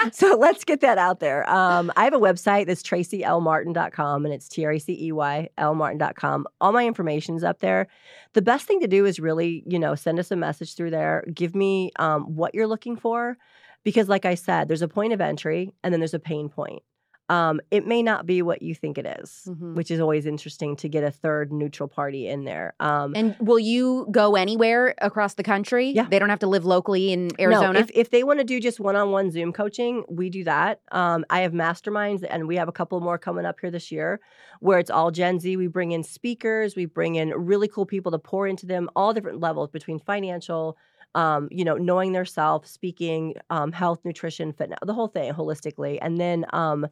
[0.38, 1.50] let's get that out there.
[1.50, 5.50] Um, I have a website that's traceylmartin.com and it's T R A C E Y
[5.58, 6.48] L Martin.com.
[6.60, 7.88] All my information's up there.
[8.34, 11.24] The best thing to do is really, you know, send us a message through there.
[11.34, 13.38] Give me um, what you're looking for.
[13.84, 16.84] Because, like I said, there's a point of entry and then there's a pain point.
[17.32, 19.76] Um, it may not be what you think it is, Mhm.
[19.76, 22.74] which is always interesting to get a third neutral party in there.
[22.82, 25.92] Um, and will you go anywhere across the country?
[25.92, 26.08] Yeah.
[26.10, 27.74] They don't have to live locally in Arizona.
[27.74, 30.44] No, if, if they want to do just one on one Zoom coaching, we do
[30.44, 30.82] that.
[30.92, 34.20] Um, I have masterminds, and we have a couple more coming up here this year
[34.60, 35.56] where it's all Gen Z.
[35.56, 39.14] We bring in speakers, we bring in really cool people to pour into them, all
[39.14, 40.78] different levels between financial.
[41.14, 46.00] Um, you know, knowing their self, speaking, um, health, nutrition, fitness, the whole thing holistically,
[46.02, 46.88] and then um,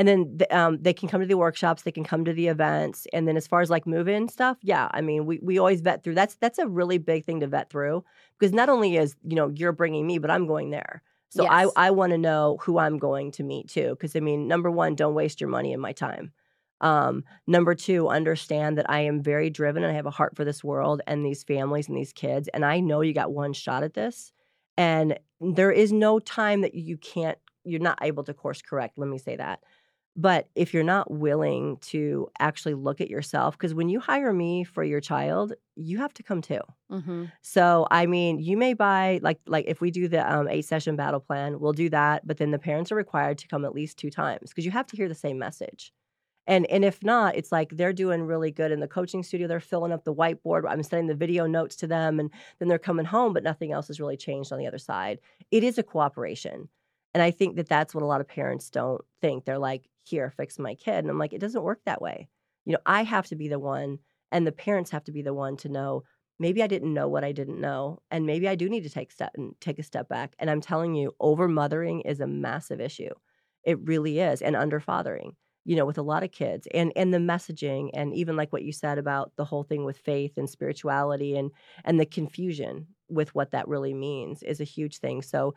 [0.00, 2.48] and then the, um, they can come to the workshops, they can come to the
[2.48, 5.82] events, and then as far as like move-in stuff, yeah, I mean, we we always
[5.82, 6.14] vet through.
[6.14, 8.02] That's that's a really big thing to vet through
[8.38, 11.02] because not only is you know you're bringing me, but I'm going there.
[11.28, 11.52] So Yes.
[11.76, 13.90] I I want to know who I'm going to meet too.
[13.90, 16.32] Because I mean, number one, don't waste your money and my time.
[16.80, 20.46] Um, number two, understand that I am very driven and I have a heart for
[20.46, 22.48] this world and these families and these kids.
[22.54, 24.32] And I know you got one shot at this.
[24.78, 28.96] And there is no time that you can't, you're not able to course correct.
[28.96, 29.60] Let me say that.
[30.16, 34.64] But if you're not willing to actually look at yourself, because when you hire me
[34.64, 36.60] for your child, you have to come too.
[36.90, 40.64] hmm So I mean, you may buy like like if we do the um, eight
[40.66, 42.26] session battle plan, we'll do that.
[42.26, 44.86] But then the parents are required to come at least two times because you have
[44.88, 45.92] to hear the same message.
[46.46, 49.46] And and if not, it's like they're doing really good in the coaching studio.
[49.46, 50.64] They're filling up the whiteboard.
[50.68, 53.88] I'm sending the video notes to them, and then they're coming home, but nothing else
[53.88, 55.20] has really changed on the other side.
[55.50, 56.68] It is a cooperation,
[57.14, 59.44] and I think that that's what a lot of parents don't think.
[59.44, 62.28] They're like, "Here, fix my kid," and I'm like, "It doesn't work that way."
[62.64, 63.98] You know, I have to be the one,
[64.32, 66.04] and the parents have to be the one to know
[66.38, 69.12] maybe I didn't know what I didn't know, and maybe I do need to take
[69.12, 70.34] step and take a step back.
[70.38, 73.10] And I'm telling you, over mothering is a massive issue.
[73.64, 75.36] It really is, and under fathering.
[75.66, 78.62] You know, with a lot of kids, and and the messaging, and even like what
[78.64, 81.50] you said about the whole thing with faith and spirituality, and
[81.84, 85.22] and the confusion with what that really means is a huge thing.
[85.22, 85.54] So.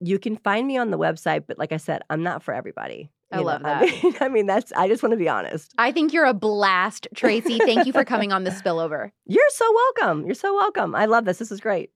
[0.00, 3.10] You can find me on the website, but like I said, I'm not for everybody.
[3.32, 3.46] I you know?
[3.46, 4.02] love I that.
[4.02, 4.72] mean, I mean, that's.
[4.72, 5.72] I just want to be honest.
[5.78, 7.58] I think you're a blast, Tracey.
[7.58, 9.10] Thank you for coming on the spillover.
[9.26, 10.26] You're so welcome.
[10.26, 10.94] You're so welcome.
[10.94, 11.38] I love this.
[11.38, 11.90] This is great.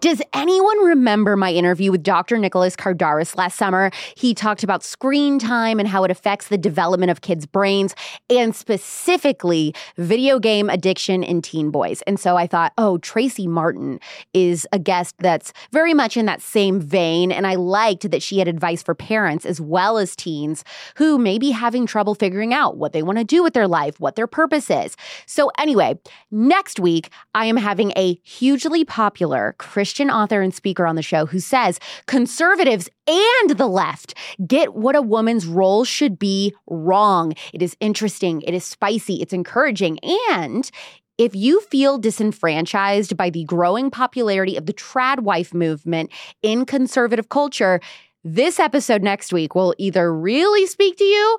[0.00, 2.38] Does anyone remember my interview with Dr.
[2.38, 3.90] Nicholas Kardaras last summer?
[4.16, 7.94] He talked about screen time and how it affects the development of kids' brains
[8.30, 12.00] and specifically video game addiction in teen boys.
[12.06, 14.00] And so I thought, oh, Tracey Martin
[14.32, 17.30] is a guest that's very much in that same vein.
[17.30, 20.64] And I liked that she had advice for parents as well as teens
[20.96, 24.00] who may be having trouble figuring out what they want to do with their life,
[24.00, 24.96] what their purpose is.
[25.26, 25.98] So, anyway,
[26.30, 31.26] next week, I am having a hugely popular Christian author and speaker on the show
[31.26, 34.14] who says conservatives and the left
[34.46, 37.34] get what a woman's role should be wrong.
[37.52, 39.98] It is interesting, it is spicy, it's encouraging,
[40.30, 40.70] and
[41.18, 46.10] if you feel disenfranchised by the growing popularity of the trad wife movement
[46.42, 47.80] in conservative culture,
[48.24, 51.38] this episode next week will either really speak to you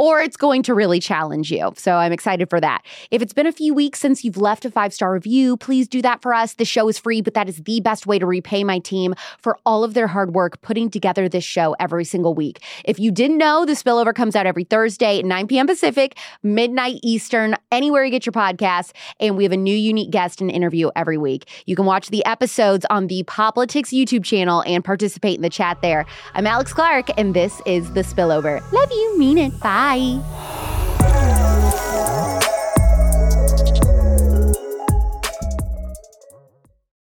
[0.00, 1.74] or it's going to really challenge you.
[1.76, 2.86] So I'm excited for that.
[3.10, 6.00] If it's been a few weeks since you've left a five star review, please do
[6.00, 6.54] that for us.
[6.54, 9.58] The show is free, but that is the best way to repay my team for
[9.66, 12.60] all of their hard work putting together this show every single week.
[12.86, 15.66] If you didn't know, the spillover comes out every Thursday at 9 p.m.
[15.66, 18.92] Pacific, midnight Eastern, anywhere you get your podcasts.
[19.20, 21.46] And we have a new unique guest and interview every week.
[21.66, 25.82] You can watch the episodes on the Poplitics YouTube channel and participate in the chat
[25.82, 26.06] there.
[26.32, 28.62] I'm Alex Clark, and this is The Spillover.
[28.72, 29.60] Love you, mean it.
[29.60, 29.89] Bye.
[29.90, 29.98] 嗨